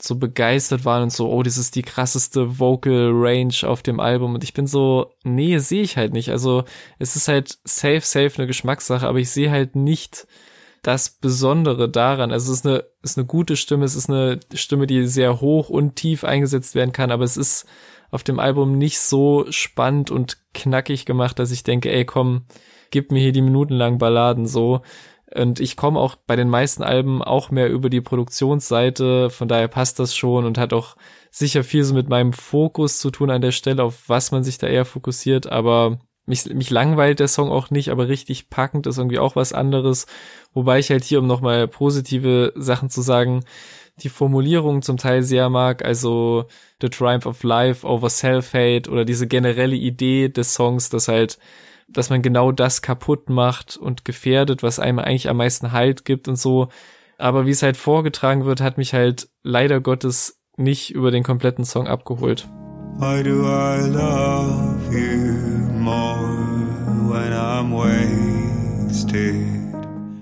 so 0.00 0.16
begeistert 0.16 0.84
waren 0.84 1.04
und 1.04 1.12
so, 1.12 1.30
oh, 1.30 1.42
das 1.42 1.56
ist 1.56 1.74
die 1.74 1.82
krasseste 1.82 2.58
Vocal 2.58 3.10
Range 3.12 3.54
auf 3.62 3.82
dem 3.82 4.00
Album. 4.00 4.34
Und 4.34 4.44
ich 4.44 4.52
bin 4.52 4.66
so, 4.66 5.12
nee, 5.24 5.58
sehe 5.58 5.82
ich 5.82 5.96
halt 5.96 6.12
nicht. 6.12 6.30
Also 6.30 6.64
es 6.98 7.16
ist 7.16 7.28
halt 7.28 7.58
safe, 7.64 8.02
safe 8.02 8.32
eine 8.36 8.46
Geschmackssache, 8.46 9.06
aber 9.06 9.18
ich 9.18 9.30
sehe 9.30 9.50
halt 9.50 9.74
nicht 9.74 10.26
das 10.82 11.10
Besondere 11.10 11.88
daran. 11.88 12.30
Also 12.30 12.52
es 12.52 12.60
ist 12.60 12.66
eine, 12.66 12.84
ist 13.02 13.18
eine 13.18 13.26
gute 13.26 13.56
Stimme, 13.56 13.84
es 13.84 13.96
ist 13.96 14.10
eine 14.10 14.40
Stimme, 14.54 14.86
die 14.86 15.06
sehr 15.06 15.40
hoch 15.40 15.68
und 15.68 15.96
tief 15.96 16.24
eingesetzt 16.24 16.74
werden 16.74 16.92
kann, 16.92 17.10
aber 17.10 17.24
es 17.24 17.36
ist 17.36 17.66
auf 18.10 18.22
dem 18.22 18.38
Album 18.38 18.78
nicht 18.78 19.00
so 19.00 19.46
spannend 19.50 20.10
und 20.10 20.38
knackig 20.54 21.04
gemacht, 21.04 21.38
dass 21.38 21.50
ich 21.50 21.64
denke, 21.64 21.90
ey, 21.90 22.04
komm, 22.04 22.44
gib 22.90 23.10
mir 23.10 23.20
hier 23.20 23.32
die 23.32 23.42
minutenlangen 23.42 23.98
Balladen 23.98 24.46
so. 24.46 24.82
Und 25.36 25.60
ich 25.60 25.76
komme 25.76 26.00
auch 26.00 26.16
bei 26.16 26.36
den 26.36 26.48
meisten 26.48 26.82
Alben 26.82 27.22
auch 27.22 27.50
mehr 27.50 27.70
über 27.70 27.90
die 27.90 28.00
Produktionsseite, 28.00 29.30
von 29.30 29.48
daher 29.48 29.68
passt 29.68 29.98
das 29.98 30.16
schon 30.16 30.44
und 30.44 30.58
hat 30.58 30.72
auch 30.72 30.96
sicher 31.30 31.62
viel 31.62 31.84
so 31.84 31.94
mit 31.94 32.08
meinem 32.08 32.32
Fokus 32.32 32.98
zu 32.98 33.10
tun 33.10 33.30
an 33.30 33.42
der 33.42 33.52
Stelle, 33.52 33.82
auf 33.82 34.08
was 34.08 34.32
man 34.32 34.44
sich 34.44 34.58
da 34.58 34.66
eher 34.66 34.86
fokussiert, 34.86 35.46
aber 35.46 35.98
mich, 36.26 36.46
mich 36.46 36.70
langweilt 36.70 37.20
der 37.20 37.28
Song 37.28 37.50
auch 37.50 37.70
nicht, 37.70 37.90
aber 37.90 38.08
richtig 38.08 38.50
packend 38.50 38.86
ist 38.86 38.98
irgendwie 38.98 39.18
auch 39.18 39.36
was 39.36 39.52
anderes. 39.52 40.06
Wobei 40.54 40.78
ich 40.78 40.90
halt 40.90 41.04
hier, 41.04 41.20
um 41.20 41.26
nochmal 41.26 41.68
positive 41.68 42.52
Sachen 42.56 42.90
zu 42.90 43.00
sagen, 43.00 43.44
die 44.02 44.08
Formulierung 44.08 44.82
zum 44.82 44.96
Teil 44.96 45.22
sehr 45.22 45.48
mag, 45.48 45.84
also 45.84 46.46
The 46.80 46.88
Triumph 46.88 47.26
of 47.26 47.42
Life 47.42 47.86
over 47.86 48.10
Self-Hate 48.10 48.90
oder 48.90 49.04
diese 49.04 49.26
generelle 49.26 49.76
Idee 49.76 50.28
des 50.28 50.54
Songs, 50.54 50.90
dass 50.90 51.08
halt 51.08 51.38
dass 51.88 52.10
man 52.10 52.22
genau 52.22 52.52
das 52.52 52.82
kaputt 52.82 53.30
macht 53.30 53.76
und 53.76 54.04
gefährdet, 54.04 54.62
was 54.62 54.78
einem 54.78 54.98
eigentlich 54.98 55.28
am 55.28 55.36
meisten 55.36 55.72
Halt 55.72 56.04
gibt 56.04 56.28
und 56.28 56.36
so. 56.36 56.68
Aber 57.18 57.46
wie 57.46 57.50
es 57.50 57.62
halt 57.62 57.76
vorgetragen 57.76 58.44
wird, 58.44 58.60
hat 58.60 58.78
mich 58.78 58.92
halt 58.92 59.28
leider 59.42 59.80
Gottes 59.80 60.40
nicht 60.56 60.90
über 60.90 61.10
den 61.10 61.22
kompletten 61.22 61.64
Song 61.64 61.86
abgeholt. 61.86 62.48
Why 62.98 63.22
do 63.22 63.42
I 63.44 63.88
love 63.88 64.90
you 64.90 65.32
more 65.78 66.18
when 67.10 67.32
I'm 67.32 67.72
wasted? 67.72 69.34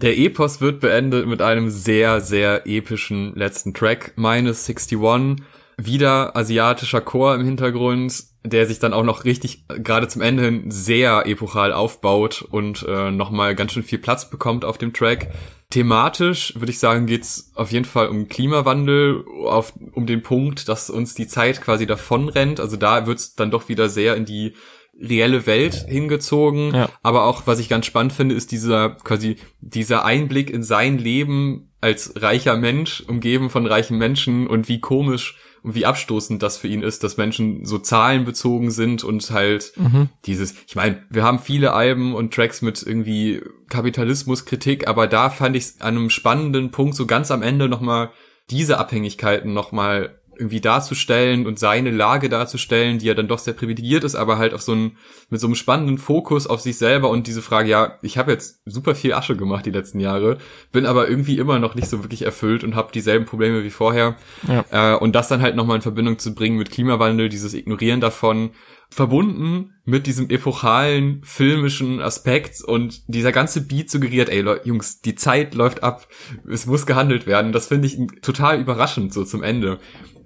Der 0.02 0.18
Epos 0.18 0.60
wird 0.60 0.80
beendet 0.80 1.26
mit 1.26 1.40
einem 1.40 1.70
sehr, 1.70 2.20
sehr 2.20 2.66
epischen 2.66 3.34
letzten 3.36 3.72
Track, 3.72 4.12
Minus 4.16 4.68
61. 4.68 5.42
Wieder 5.76 6.36
asiatischer 6.36 7.00
Chor 7.00 7.34
im 7.34 7.44
Hintergrund, 7.44 8.24
der 8.44 8.66
sich 8.66 8.78
dann 8.78 8.92
auch 8.92 9.02
noch 9.02 9.24
richtig 9.24 9.66
gerade 9.68 10.06
zum 10.08 10.22
Ende 10.22 10.44
hin 10.44 10.70
sehr 10.70 11.26
epochal 11.26 11.72
aufbaut 11.72 12.42
und 12.42 12.84
äh, 12.88 13.10
nochmal 13.10 13.54
ganz 13.54 13.72
schön 13.72 13.82
viel 13.82 13.98
Platz 13.98 14.30
bekommt 14.30 14.64
auf 14.64 14.78
dem 14.78 14.92
Track. 14.92 15.30
Thematisch 15.70 16.54
würde 16.56 16.70
ich 16.70 16.78
sagen, 16.78 17.06
geht's 17.06 17.52
auf 17.54 17.72
jeden 17.72 17.86
Fall 17.86 18.08
um 18.08 18.28
Klimawandel, 18.28 19.24
auf, 19.46 19.72
um 19.92 20.06
den 20.06 20.22
Punkt, 20.22 20.68
dass 20.68 20.90
uns 20.90 21.14
die 21.14 21.26
Zeit 21.26 21.60
quasi 21.62 21.86
davonrennt. 21.86 22.60
Also 22.60 22.76
da 22.76 23.06
wird's 23.06 23.34
dann 23.34 23.50
doch 23.50 23.68
wieder 23.68 23.88
sehr 23.88 24.14
in 24.14 24.24
die 24.24 24.54
reelle 25.00 25.46
Welt 25.46 25.74
hingezogen. 25.88 26.74
Ja. 26.74 26.88
Aber 27.02 27.24
auch, 27.24 27.46
was 27.46 27.58
ich 27.58 27.68
ganz 27.68 27.86
spannend 27.86 28.12
finde, 28.12 28.34
ist 28.34 28.52
dieser 28.52 28.90
quasi 28.90 29.36
dieser 29.60 30.04
Einblick 30.04 30.50
in 30.50 30.62
sein 30.62 30.98
Leben 30.98 31.72
als 31.80 32.12
reicher 32.16 32.56
Mensch, 32.56 33.02
umgeben 33.06 33.50
von 33.50 33.66
reichen 33.66 33.98
Menschen 33.98 34.46
und 34.46 34.68
wie 34.68 34.80
komisch 34.80 35.36
und 35.64 35.74
wie 35.74 35.86
abstoßend 35.86 36.42
das 36.42 36.58
für 36.58 36.68
ihn 36.68 36.82
ist, 36.82 37.02
dass 37.02 37.16
Menschen 37.16 37.64
so 37.64 37.78
zahlenbezogen 37.78 38.70
sind 38.70 39.02
und 39.02 39.28
halt 39.30 39.72
mhm. 39.76 40.10
dieses, 40.26 40.54
ich 40.66 40.76
meine, 40.76 41.02
wir 41.08 41.24
haben 41.24 41.38
viele 41.38 41.72
Alben 41.72 42.14
und 42.14 42.34
Tracks 42.34 42.60
mit 42.60 42.82
irgendwie 42.82 43.40
Kapitalismuskritik, 43.70 44.86
aber 44.86 45.06
da 45.06 45.30
fand 45.30 45.56
ich 45.56 45.80
an 45.80 45.96
einem 45.96 46.10
spannenden 46.10 46.70
Punkt 46.70 46.94
so 46.94 47.06
ganz 47.06 47.30
am 47.30 47.42
Ende 47.42 47.68
nochmal 47.70 48.10
diese 48.50 48.76
Abhängigkeiten 48.76 49.54
nochmal 49.54 50.20
irgendwie 50.36 50.60
darzustellen 50.60 51.46
und 51.46 51.58
seine 51.58 51.90
Lage 51.90 52.28
darzustellen, 52.28 52.98
die 52.98 53.06
ja 53.06 53.14
dann 53.14 53.28
doch 53.28 53.38
sehr 53.38 53.54
privilegiert 53.54 54.04
ist, 54.04 54.14
aber 54.14 54.38
halt 54.38 54.54
auf 54.54 54.62
so 54.62 54.72
einen, 54.72 54.96
mit 55.30 55.40
so 55.40 55.46
einem 55.46 55.54
spannenden 55.54 55.98
Fokus 55.98 56.46
auf 56.46 56.60
sich 56.60 56.78
selber 56.78 57.10
und 57.10 57.26
diese 57.26 57.42
Frage, 57.42 57.68
ja, 57.68 57.98
ich 58.02 58.18
habe 58.18 58.32
jetzt 58.32 58.60
super 58.66 58.94
viel 58.94 59.14
Asche 59.14 59.36
gemacht 59.36 59.66
die 59.66 59.70
letzten 59.70 60.00
Jahre, 60.00 60.38
bin 60.72 60.86
aber 60.86 61.08
irgendwie 61.08 61.38
immer 61.38 61.58
noch 61.58 61.74
nicht 61.74 61.88
so 61.88 62.02
wirklich 62.02 62.22
erfüllt 62.22 62.64
und 62.64 62.74
habe 62.74 62.92
dieselben 62.92 63.26
Probleme 63.26 63.64
wie 63.64 63.70
vorher. 63.70 64.16
Ja. 64.48 64.94
Äh, 64.94 64.98
und 64.98 65.14
das 65.14 65.28
dann 65.28 65.42
halt 65.42 65.56
nochmal 65.56 65.76
in 65.76 65.82
Verbindung 65.82 66.18
zu 66.18 66.34
bringen 66.34 66.58
mit 66.58 66.70
Klimawandel, 66.70 67.28
dieses 67.28 67.54
Ignorieren 67.54 68.00
davon, 68.00 68.50
verbunden 68.94 69.74
mit 69.84 70.06
diesem 70.06 70.30
epochalen 70.30 71.20
filmischen 71.24 72.00
Aspekt 72.00 72.62
und 72.62 73.02
dieser 73.08 73.32
ganze 73.32 73.66
Beat 73.66 73.90
suggeriert, 73.90 74.28
ey 74.28 74.44
Jungs, 74.64 75.00
die 75.00 75.16
Zeit 75.16 75.54
läuft 75.54 75.82
ab, 75.82 76.06
es 76.48 76.66
muss 76.66 76.86
gehandelt 76.86 77.26
werden. 77.26 77.50
Das 77.50 77.66
finde 77.66 77.88
ich 77.88 77.98
total 78.22 78.60
überraschend 78.60 79.12
so 79.12 79.24
zum 79.24 79.42
Ende 79.42 79.78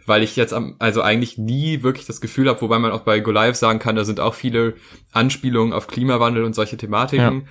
weil 0.08 0.22
ich 0.22 0.36
jetzt 0.36 0.52
am, 0.52 0.76
also 0.78 1.02
eigentlich 1.02 1.38
nie 1.38 1.82
wirklich 1.82 2.06
das 2.06 2.20
Gefühl 2.20 2.48
habe, 2.48 2.60
wobei 2.60 2.78
man 2.78 2.92
auch 2.92 3.02
bei 3.02 3.20
Goliath 3.20 3.56
sagen 3.56 3.78
kann, 3.78 3.96
da 3.96 4.04
sind 4.04 4.20
auch 4.20 4.34
viele 4.34 4.74
Anspielungen 5.12 5.72
auf 5.72 5.86
Klimawandel 5.86 6.44
und 6.44 6.54
solche 6.54 6.76
Thematiken. 6.76 7.40
Ja. 7.40 7.46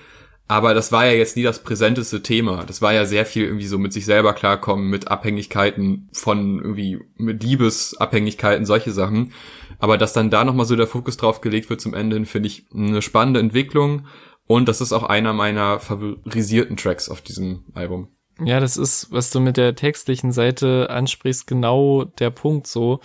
Aber 0.50 0.72
das 0.72 0.92
war 0.92 1.04
ja 1.04 1.12
jetzt 1.12 1.36
nie 1.36 1.42
das 1.42 1.62
präsenteste 1.62 2.22
Thema. 2.22 2.64
Das 2.64 2.80
war 2.80 2.94
ja 2.94 3.04
sehr 3.04 3.26
viel 3.26 3.44
irgendwie 3.44 3.66
so 3.66 3.78
mit 3.78 3.92
sich 3.92 4.06
selber 4.06 4.32
klarkommen, 4.32 4.88
mit 4.88 5.08
Abhängigkeiten 5.08 6.08
von 6.12 6.58
irgendwie, 6.58 7.00
mit 7.16 7.42
Liebesabhängigkeiten, 7.42 8.64
solche 8.64 8.92
Sachen. 8.92 9.32
Aber 9.78 9.98
dass 9.98 10.14
dann 10.14 10.30
da 10.30 10.44
nochmal 10.44 10.64
so 10.64 10.74
der 10.74 10.86
Fokus 10.86 11.18
drauf 11.18 11.42
gelegt 11.42 11.68
wird 11.68 11.82
zum 11.82 11.92
Ende, 11.92 12.24
finde 12.24 12.46
ich 12.46 12.66
eine 12.74 13.02
spannende 13.02 13.40
Entwicklung. 13.40 14.06
Und 14.46 14.68
das 14.68 14.80
ist 14.80 14.94
auch 14.94 15.02
einer 15.02 15.34
meiner 15.34 15.80
favorisierten 15.80 16.78
Tracks 16.78 17.10
auf 17.10 17.20
diesem 17.20 17.66
Album. 17.74 18.08
Ja, 18.44 18.60
das 18.60 18.76
ist, 18.76 19.10
was 19.10 19.30
du 19.30 19.40
mit 19.40 19.56
der 19.56 19.74
textlichen 19.74 20.30
Seite 20.30 20.90
ansprichst, 20.90 21.46
genau 21.46 22.04
der 22.04 22.30
Punkt 22.30 22.66
so, 22.66 23.00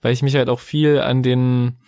weil 0.00 0.12
ich 0.12 0.22
mich 0.22 0.36
halt 0.36 0.48
auch 0.48 0.60
viel 0.60 1.00
an 1.00 1.22
den 1.22 1.78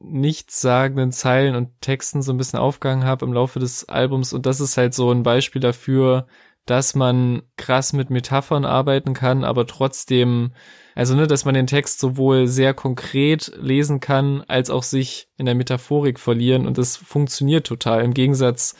nichtssagenden 0.00 1.12
Zeilen 1.12 1.54
und 1.54 1.80
Texten 1.80 2.22
so 2.22 2.32
ein 2.32 2.38
bisschen 2.38 2.58
aufgegangen 2.58 3.04
habe 3.04 3.24
im 3.26 3.32
Laufe 3.32 3.58
des 3.58 3.88
Albums. 3.88 4.32
Und 4.32 4.46
das 4.46 4.60
ist 4.60 4.76
halt 4.76 4.94
so 4.94 5.12
ein 5.12 5.22
Beispiel 5.22 5.60
dafür, 5.60 6.26
dass 6.66 6.94
man 6.94 7.42
krass 7.56 7.92
mit 7.92 8.10
Metaphern 8.10 8.64
arbeiten 8.64 9.12
kann, 9.12 9.44
aber 9.44 9.66
trotzdem, 9.66 10.52
also 10.94 11.14
ne, 11.14 11.26
dass 11.26 11.44
man 11.44 11.54
den 11.54 11.66
Text 11.66 12.00
sowohl 12.00 12.46
sehr 12.46 12.74
konkret 12.74 13.52
lesen 13.60 14.00
kann, 14.00 14.42
als 14.48 14.70
auch 14.70 14.82
sich 14.82 15.28
in 15.36 15.46
der 15.46 15.54
Metaphorik 15.54 16.18
verlieren. 16.18 16.66
Und 16.66 16.78
das 16.78 16.96
funktioniert 16.96 17.66
total 17.66 18.02
im 18.02 18.14
Gegensatz 18.14 18.74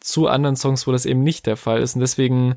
zu 0.00 0.28
anderen 0.28 0.56
Songs, 0.56 0.86
wo 0.86 0.92
das 0.92 1.06
eben 1.06 1.22
nicht 1.22 1.46
der 1.46 1.56
Fall 1.56 1.80
ist. 1.82 1.94
Und 1.94 2.00
deswegen 2.00 2.56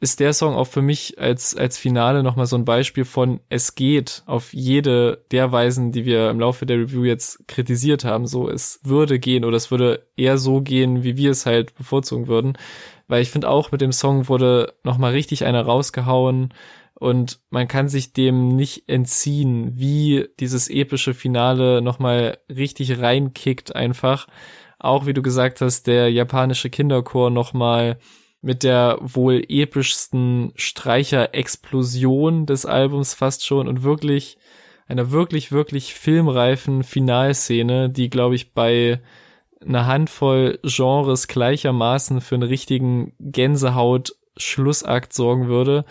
ist 0.00 0.18
der 0.18 0.32
Song 0.32 0.54
auch 0.54 0.66
für 0.66 0.80
mich 0.80 1.18
als, 1.18 1.54
als 1.54 1.76
Finale 1.76 2.22
nochmal 2.22 2.46
so 2.46 2.56
ein 2.56 2.64
Beispiel 2.64 3.04
von 3.04 3.40
es 3.50 3.74
geht 3.74 4.22
auf 4.24 4.54
jede 4.54 5.24
der 5.30 5.52
Weisen, 5.52 5.92
die 5.92 6.06
wir 6.06 6.30
im 6.30 6.40
Laufe 6.40 6.64
der 6.64 6.78
Review 6.78 7.04
jetzt 7.04 7.46
kritisiert 7.46 8.06
haben. 8.06 8.26
So, 8.26 8.48
es 8.48 8.80
würde 8.82 9.18
gehen 9.18 9.44
oder 9.44 9.58
es 9.58 9.70
würde 9.70 10.06
eher 10.16 10.38
so 10.38 10.62
gehen, 10.62 11.02
wie 11.02 11.18
wir 11.18 11.30
es 11.30 11.44
halt 11.44 11.74
bevorzugen 11.74 12.28
würden. 12.28 12.56
Weil 13.08 13.20
ich 13.20 13.30
finde 13.30 13.50
auch 13.50 13.72
mit 13.72 13.82
dem 13.82 13.92
Song 13.92 14.28
wurde 14.28 14.72
nochmal 14.84 15.12
richtig 15.12 15.44
einer 15.44 15.62
rausgehauen 15.62 16.54
und 16.94 17.40
man 17.50 17.68
kann 17.68 17.88
sich 17.88 18.14
dem 18.14 18.48
nicht 18.48 18.88
entziehen, 18.88 19.78
wie 19.78 20.28
dieses 20.38 20.68
epische 20.70 21.12
Finale 21.12 21.82
nochmal 21.82 22.38
richtig 22.48 23.00
reinkickt 23.00 23.74
einfach. 23.74 24.28
Auch 24.78 25.04
wie 25.04 25.12
du 25.12 25.20
gesagt 25.20 25.60
hast, 25.60 25.86
der 25.86 26.10
japanische 26.10 26.70
Kinderchor 26.70 27.30
nochmal 27.30 27.98
mit 28.42 28.62
der 28.62 28.98
wohl 29.00 29.42
epischsten 29.48 30.52
Streicher-Explosion 30.56 32.46
des 32.46 32.66
Albums 32.66 33.14
fast 33.14 33.44
schon 33.44 33.68
und 33.68 33.82
wirklich 33.82 34.38
einer 34.88 35.10
wirklich, 35.12 35.52
wirklich 35.52 35.94
filmreifen 35.94 36.82
Finalszene, 36.82 37.90
die, 37.90 38.10
glaube 38.10 38.34
ich, 38.34 38.52
bei 38.52 39.00
einer 39.64 39.86
Handvoll 39.86 40.58
Genres 40.62 41.28
gleichermaßen 41.28 42.20
für 42.20 42.34
einen 42.34 42.42
richtigen 42.48 43.12
Gänsehaut-Schlussakt 43.20 45.12
sorgen 45.12 45.48
würde. 45.48 45.84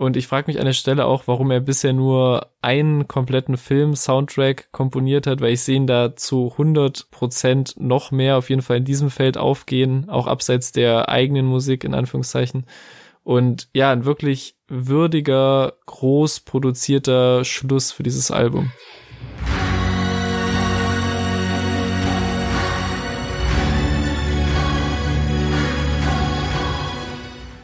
Und 0.00 0.16
ich 0.16 0.28
frage 0.28 0.46
mich 0.46 0.58
an 0.58 0.64
der 0.64 0.72
Stelle 0.72 1.04
auch, 1.04 1.24
warum 1.26 1.50
er 1.50 1.60
bisher 1.60 1.92
nur 1.92 2.46
einen 2.62 3.06
kompletten 3.06 3.58
Film-Soundtrack 3.58 4.72
komponiert 4.72 5.26
hat, 5.26 5.42
weil 5.42 5.52
ich 5.52 5.60
sehe 5.60 5.76
ihn 5.76 5.86
da 5.86 6.16
zu 6.16 6.52
100 6.52 7.10
Prozent 7.10 7.74
noch 7.78 8.10
mehr 8.10 8.38
auf 8.38 8.48
jeden 8.48 8.62
Fall 8.62 8.78
in 8.78 8.86
diesem 8.86 9.10
Feld 9.10 9.36
aufgehen, 9.36 10.08
auch 10.08 10.26
abseits 10.26 10.72
der 10.72 11.10
eigenen 11.10 11.44
Musik 11.44 11.84
in 11.84 11.92
Anführungszeichen. 11.92 12.64
Und 13.24 13.68
ja, 13.74 13.92
ein 13.92 14.06
wirklich 14.06 14.54
würdiger, 14.68 15.74
groß 15.84 16.40
produzierter 16.40 17.44
Schluss 17.44 17.92
für 17.92 18.02
dieses 18.02 18.30
Album. 18.30 18.72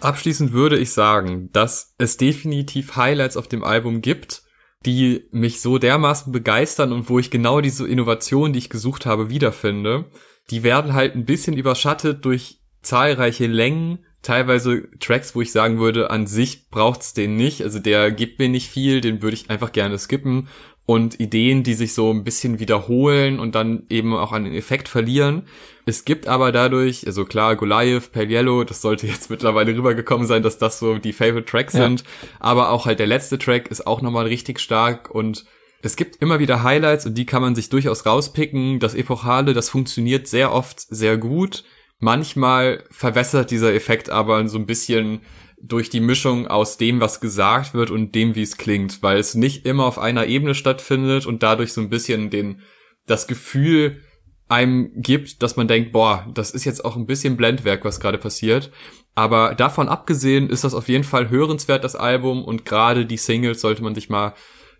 Abschließend 0.07 0.53
würde 0.53 0.79
ich 0.79 0.93
sagen, 0.93 1.51
dass 1.53 1.97
es 1.99 2.17
definitiv 2.17 2.95
Highlights 2.95 3.37
auf 3.37 3.49
dem 3.49 3.65
Album 3.65 4.03
gibt, 4.03 4.45
die 4.85 5.27
mich 5.33 5.61
so 5.61 5.79
dermaßen 5.79 6.33
begeistern 6.33 6.93
und 6.93 7.09
wo 7.09 7.19
ich 7.19 7.29
genau 7.29 7.61
diese 7.61 7.89
Innovation, 7.89 8.53
die 8.53 8.61
ich 8.61 8.71
gesucht 8.71 9.05
habe, 9.05 9.31
wiederfinde. 9.31 10.09
Die 10.53 10.63
werden 10.63 10.95
halt 10.95 11.17
ein 11.17 11.25
bisschen 11.25 11.57
überschattet 11.57 12.25
durch 12.25 12.61
zahlreiche 12.83 13.49
Längen, 13.49 14.05
teilweise 14.23 14.89
Tracks, 15.01 15.35
wo 15.35 15.43
ich 15.43 15.51
sagen 15.51 15.81
würde, 15.81 16.09
an 16.09 16.29
sich 16.29 16.69
braucht's 16.71 17.13
den 17.13 17.35
nicht. 17.35 17.63
Also 17.63 17.81
der 17.81 18.13
gibt 18.13 18.39
mir 18.39 18.49
nicht 18.49 18.71
viel, 18.71 19.01
den 19.01 19.23
würde 19.23 19.35
ich 19.35 19.51
einfach 19.51 19.73
gerne 19.73 19.99
skippen 19.99 20.47
und 20.87 21.19
Ideen, 21.19 21.65
die 21.65 21.75
sich 21.75 21.95
so 21.95 22.13
ein 22.13 22.23
bisschen 22.23 22.61
wiederholen 22.61 23.41
und 23.41 23.57
dann 23.57 23.83
eben 23.91 24.15
auch 24.15 24.31
an 24.31 24.45
den 24.45 24.55
Effekt 24.55 24.89
verlieren. 24.89 25.43
Es 25.85 26.05
gibt 26.05 26.29
aber 26.29 26.53
dadurch, 26.53 27.07
also 27.07 27.25
klar, 27.25 27.57
Goliath, 27.57 28.13
Pale 28.13 28.29
Yellow, 28.29 28.65
das 28.65 28.83
sollte 28.83 29.09
jetzt 29.09 29.29
mittlerweile 29.31 29.77
rübergekommen 29.77 30.27
sein, 30.27 30.43
dass 30.43 30.59
das 30.59 30.79
so 30.79 30.99
die 30.99 31.13
Favorite 31.13 31.45
Tracks 31.45 31.75
ja. 31.75 31.83
sind. 31.83 32.05
Aber 32.39 32.71
auch 32.71 32.87
halt 32.87 33.01
der 33.01 33.09
letzte 33.09 33.37
Track 33.39 33.69
ist 33.69 33.87
auch 33.87 34.01
nochmal 34.01 34.27
richtig 34.27 34.61
stark 34.61 35.11
und 35.11 35.45
es 35.83 35.97
gibt 35.97 36.17
immer 36.17 36.39
wieder 36.39 36.63
Highlights 36.63 37.07
und 37.07 37.15
die 37.15 37.27
kann 37.27 37.43
man 37.43 37.55
sich 37.55 37.69
durchaus 37.69 38.07
rauspicken. 38.07 38.79
Das 38.79 38.95
Epochale, 38.95 39.55
das 39.55 39.69
funktioniert 39.69 40.27
sehr 40.27 40.53
oft 40.53 40.81
sehr 40.81 41.17
gut. 41.17 41.65
Manchmal 41.99 42.85
verwässert 42.91 43.51
dieser 43.51 43.75
Effekt 43.75 44.11
aber 44.11 44.49
so 44.49 44.59
ein 44.59 44.67
bisschen 44.67 45.21
durch 45.69 45.91
die 45.91 46.01
Mischung 46.01 46.47
aus 46.47 46.77
dem, 46.77 47.01
was 47.01 47.21
gesagt 47.21 47.75
wird 47.75 47.91
und 47.91 48.15
dem, 48.15 48.35
wie 48.35 48.43
es 48.43 48.57
klingt, 48.57 49.03
weil 49.03 49.19
es 49.19 49.35
nicht 49.35 49.67
immer 49.67 49.85
auf 49.85 49.99
einer 49.99 50.27
Ebene 50.27 50.55
stattfindet 50.55 51.27
und 51.27 51.43
dadurch 51.43 51.73
so 51.73 51.81
ein 51.81 51.91
bisschen 51.91 52.31
den, 52.31 52.61
das 53.07 53.27
Gefühl 53.27 54.01
einem 54.49 54.91
gibt, 54.95 55.43
dass 55.43 55.57
man 55.57 55.69
denkt, 55.69 55.93
boah, 55.93 56.27
das 56.33 56.53
ist 56.53 56.65
jetzt 56.65 56.85
auch 56.85 56.97
ein 56.97 57.07
bisschen 57.07 57.37
Blendwerk, 57.37 57.85
was 57.85 58.01
gerade 58.01 58.19
passiert. 58.19 58.71
Aber 59.15 59.55
davon 59.55 59.89
abgesehen 59.89 60.51
ist 60.51 60.63
das 60.63 60.75
auf 60.75 60.89
jeden 60.89 61.05
Fall 61.05 61.31
hörenswert, 61.31 61.83
das 61.83 61.97
Album, 61.97 62.45
und 62.45 62.65
gerade 62.65 63.07
die 63.07 63.17
Singles 63.17 63.61
sollte 63.61 63.83
man 63.83 63.95
sich 63.95 64.09
mal 64.09 64.35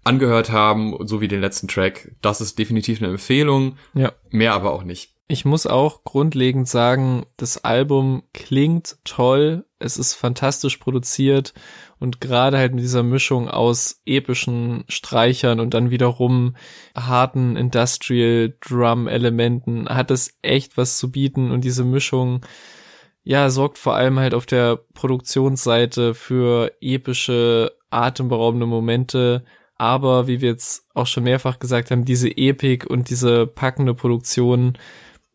angehört 0.05 0.53
haben, 0.53 0.95
so 1.07 1.21
wie 1.21 1.29
den 1.29 1.41
letzten 1.41 1.69
Track. 1.69 2.13
Das 2.23 2.41
ist 2.41 2.59
definitiv 2.59 3.03
eine 3.03 3.11
Empfehlung. 3.11 3.77
Ja. 3.95 4.13
Mehr 4.31 4.55
aber 4.55 4.73
auch 4.73 4.85
nicht. 4.85 5.16
Ich 5.29 5.45
muss 5.45 5.67
auch 5.67 6.05
grundlegend 6.05 6.69
sagen, 6.69 7.27
das 7.37 7.65
Album 7.65 8.23
klingt 8.33 8.97
toll, 9.03 9.65
es 9.81 9.97
ist 9.97 10.15
fantastisch 10.15 10.77
produziert 10.77 11.53
und 11.99 12.21
gerade 12.21 12.59
halt 12.59 12.75
mit 12.75 12.85
dieser 12.85 13.03
Mischung 13.03 13.49
aus 13.49 14.01
epischen 14.07 14.85
Streichern 14.89 15.59
und 15.59 15.75
dann 15.75 15.91
wiederum 15.91 16.55
harten 16.97 17.57
Industrial 17.57 18.55
Drum 18.61 19.09
Elementen 19.09 19.89
hat 19.89 20.13
es 20.13 20.39
echt 20.43 20.77
was 20.77 20.97
zu 20.97 21.11
bieten 21.11 21.51
und 21.51 21.65
diese 21.65 21.83
Mischung 21.83 22.47
ja 23.25 23.51
sorgt 23.51 23.79
vor 23.79 23.97
allem 23.97 24.21
halt 24.21 24.33
auf 24.33 24.47
der 24.47 24.77
Produktionsseite 24.95 26.15
für 26.15 26.71
epische 26.81 27.73
atemberaubende 27.91 28.67
Momente. 28.67 29.45
Aber 29.79 30.29
wie 30.29 30.41
wir 30.41 30.51
jetzt 30.51 30.87
auch 30.95 31.07
schon 31.07 31.25
mehrfach 31.25 31.59
gesagt 31.59 31.91
haben, 31.91 32.05
diese 32.05 32.31
Epik 32.31 32.87
und 32.87 33.11
diese 33.11 33.47
packende 33.47 33.93
Produktion 33.93 34.79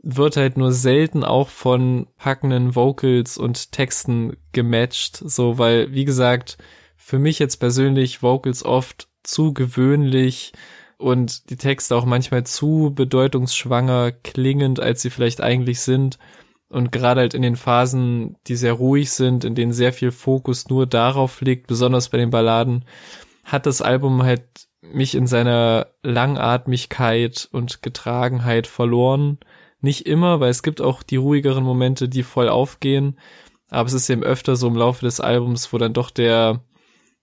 wird 0.03 0.35
halt 0.35 0.57
nur 0.57 0.71
selten 0.71 1.23
auch 1.23 1.49
von 1.49 2.07
packenden 2.17 2.75
Vocals 2.75 3.37
und 3.37 3.71
Texten 3.71 4.37
gematcht, 4.51 5.17
so, 5.17 5.57
weil, 5.57 5.93
wie 5.93 6.05
gesagt, 6.05 6.57
für 6.97 7.19
mich 7.19 7.39
jetzt 7.39 7.57
persönlich 7.57 8.23
Vocals 8.23 8.65
oft 8.65 9.07
zu 9.23 9.53
gewöhnlich 9.53 10.53
und 10.97 11.49
die 11.49 11.57
Texte 11.57 11.95
auch 11.95 12.05
manchmal 12.05 12.45
zu 12.45 12.91
bedeutungsschwanger 12.93 14.11
klingend, 14.11 14.79
als 14.79 15.01
sie 15.01 15.09
vielleicht 15.09 15.41
eigentlich 15.41 15.81
sind. 15.81 16.17
Und 16.69 16.91
gerade 16.91 17.21
halt 17.21 17.33
in 17.33 17.41
den 17.41 17.55
Phasen, 17.57 18.37
die 18.47 18.55
sehr 18.55 18.73
ruhig 18.73 19.11
sind, 19.11 19.43
in 19.43 19.55
denen 19.55 19.73
sehr 19.73 19.93
viel 19.93 20.11
Fokus 20.11 20.69
nur 20.69 20.87
darauf 20.87 21.41
liegt, 21.41 21.67
besonders 21.67 22.09
bei 22.09 22.17
den 22.17 22.29
Balladen, 22.29 22.85
hat 23.43 23.65
das 23.65 23.81
Album 23.81 24.23
halt 24.23 24.43
mich 24.81 25.15
in 25.15 25.27
seiner 25.27 25.87
Langatmigkeit 26.01 27.49
und 27.51 27.81
Getragenheit 27.81 28.67
verloren 28.67 29.39
nicht 29.83 30.05
immer, 30.05 30.39
weil 30.39 30.49
es 30.49 30.63
gibt 30.63 30.81
auch 30.81 31.03
die 31.03 31.17
ruhigeren 31.17 31.63
Momente, 31.63 32.09
die 32.09 32.23
voll 32.23 32.49
aufgehen. 32.49 33.19
Aber 33.69 33.87
es 33.87 33.93
ist 33.93 34.09
eben 34.09 34.23
öfter 34.23 34.55
so 34.55 34.67
im 34.67 34.75
Laufe 34.75 35.05
des 35.05 35.19
Albums, 35.19 35.71
wo 35.71 35.77
dann 35.77 35.93
doch 35.93 36.09
der 36.09 36.61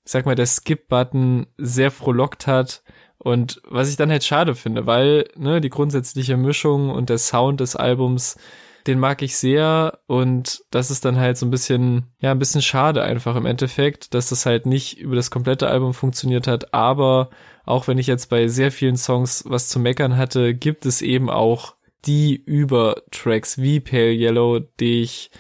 ich 0.09 0.12
sag 0.12 0.25
mal, 0.25 0.35
der 0.35 0.47
Skip-Button 0.47 1.49
sehr 1.59 1.90
frohlockt 1.90 2.47
hat. 2.47 2.83
Und 3.18 3.61
was 3.68 3.90
ich 3.90 3.97
dann 3.97 4.11
halt 4.11 4.25
schade 4.25 4.55
finde, 4.55 4.87
weil 4.87 5.28
ne, 5.37 5.61
die 5.61 5.68
grundsätzliche 5.68 6.39
Mischung 6.39 6.89
und 6.89 7.11
der 7.11 7.18
Sound 7.18 7.61
des 7.61 7.76
Albums, 7.76 8.39
den 8.87 8.99
mag 8.99 9.20
ich 9.20 9.37
sehr 9.37 9.99
und 10.07 10.64
das 10.70 10.91
ist 10.91 11.05
dann 11.05 11.18
halt 11.18 11.37
so 11.37 11.45
ein 11.45 11.51
bisschen, 11.51 12.07
ja, 12.20 12.30
ein 12.30 12.39
bisschen 12.39 12.62
schade 12.62 13.03
einfach 13.03 13.37
im 13.37 13.45
Endeffekt, 13.45 14.14
dass 14.14 14.30
das 14.30 14.47
halt 14.47 14.64
nicht 14.64 14.99
über 14.99 15.14
das 15.14 15.30
komplette 15.30 15.68
Album 15.68 15.93
funktioniert 15.93 16.47
hat, 16.47 16.72
aber 16.72 17.28
auch 17.66 17.87
wenn 17.87 17.99
ich 17.99 18.07
jetzt 18.07 18.30
bei 18.30 18.49
sehr 18.49 18.72
vielen 18.72 18.97
Songs 18.97 19.45
was 19.47 19.68
zu 19.68 19.78
meckern 19.78 20.16
hatte, 20.16 20.55
gibt 20.55 20.87
es 20.87 21.03
eben 21.03 21.28
auch 21.28 21.74
die 22.07 22.36
Übertracks 22.36 23.59
wie 23.59 23.80
Pale 23.80 24.12
Yellow, 24.12 24.61
die 24.80 25.03
ich 25.03 25.30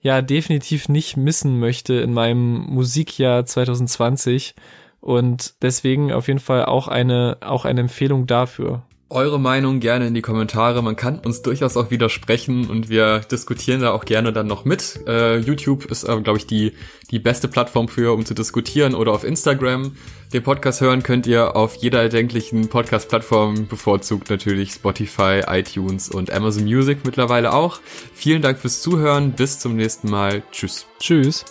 ja 0.00 0.20
definitiv 0.20 0.88
nicht 0.88 1.16
missen 1.16 1.60
möchte 1.60 1.94
in 1.94 2.12
meinem 2.12 2.66
Musikjahr 2.66 3.46
2020 3.46 4.54
und 5.00 5.54
deswegen 5.62 6.12
auf 6.12 6.28
jeden 6.28 6.40
Fall 6.40 6.64
auch 6.64 6.88
eine 6.88 7.38
auch 7.40 7.64
eine 7.64 7.80
Empfehlung 7.80 8.26
dafür 8.26 8.82
eure 9.12 9.38
Meinung 9.38 9.80
gerne 9.80 10.06
in 10.06 10.14
die 10.14 10.22
Kommentare. 10.22 10.82
Man 10.82 10.96
kann 10.96 11.18
uns 11.18 11.42
durchaus 11.42 11.76
auch 11.76 11.90
widersprechen 11.90 12.68
und 12.68 12.88
wir 12.88 13.20
diskutieren 13.20 13.80
da 13.80 13.92
auch 13.92 14.04
gerne 14.04 14.32
dann 14.32 14.46
noch 14.46 14.64
mit. 14.64 15.00
Äh, 15.06 15.38
YouTube 15.38 15.84
ist, 15.86 16.04
äh, 16.04 16.20
glaube 16.20 16.38
ich, 16.38 16.46
die, 16.46 16.72
die 17.10 17.18
beste 17.18 17.48
Plattform 17.48 17.88
für, 17.88 18.12
um 18.12 18.24
zu 18.24 18.34
diskutieren 18.34 18.94
oder 18.94 19.12
auf 19.12 19.24
Instagram. 19.24 19.96
Den 20.32 20.42
Podcast 20.42 20.80
hören 20.80 21.02
könnt 21.02 21.26
ihr 21.26 21.56
auf 21.56 21.76
jeder 21.76 22.02
erdenklichen 22.02 22.68
Podcast-Plattform, 22.68 23.68
bevorzugt 23.68 24.30
natürlich 24.30 24.72
Spotify, 24.72 25.42
iTunes 25.46 26.08
und 26.08 26.32
Amazon 26.32 26.64
Music 26.64 26.98
mittlerweile 27.04 27.52
auch. 27.52 27.80
Vielen 28.14 28.42
Dank 28.42 28.58
fürs 28.58 28.82
Zuhören. 28.82 29.32
Bis 29.32 29.58
zum 29.58 29.76
nächsten 29.76 30.10
Mal. 30.10 30.42
Tschüss. 30.50 30.86
Tschüss. 30.98 31.44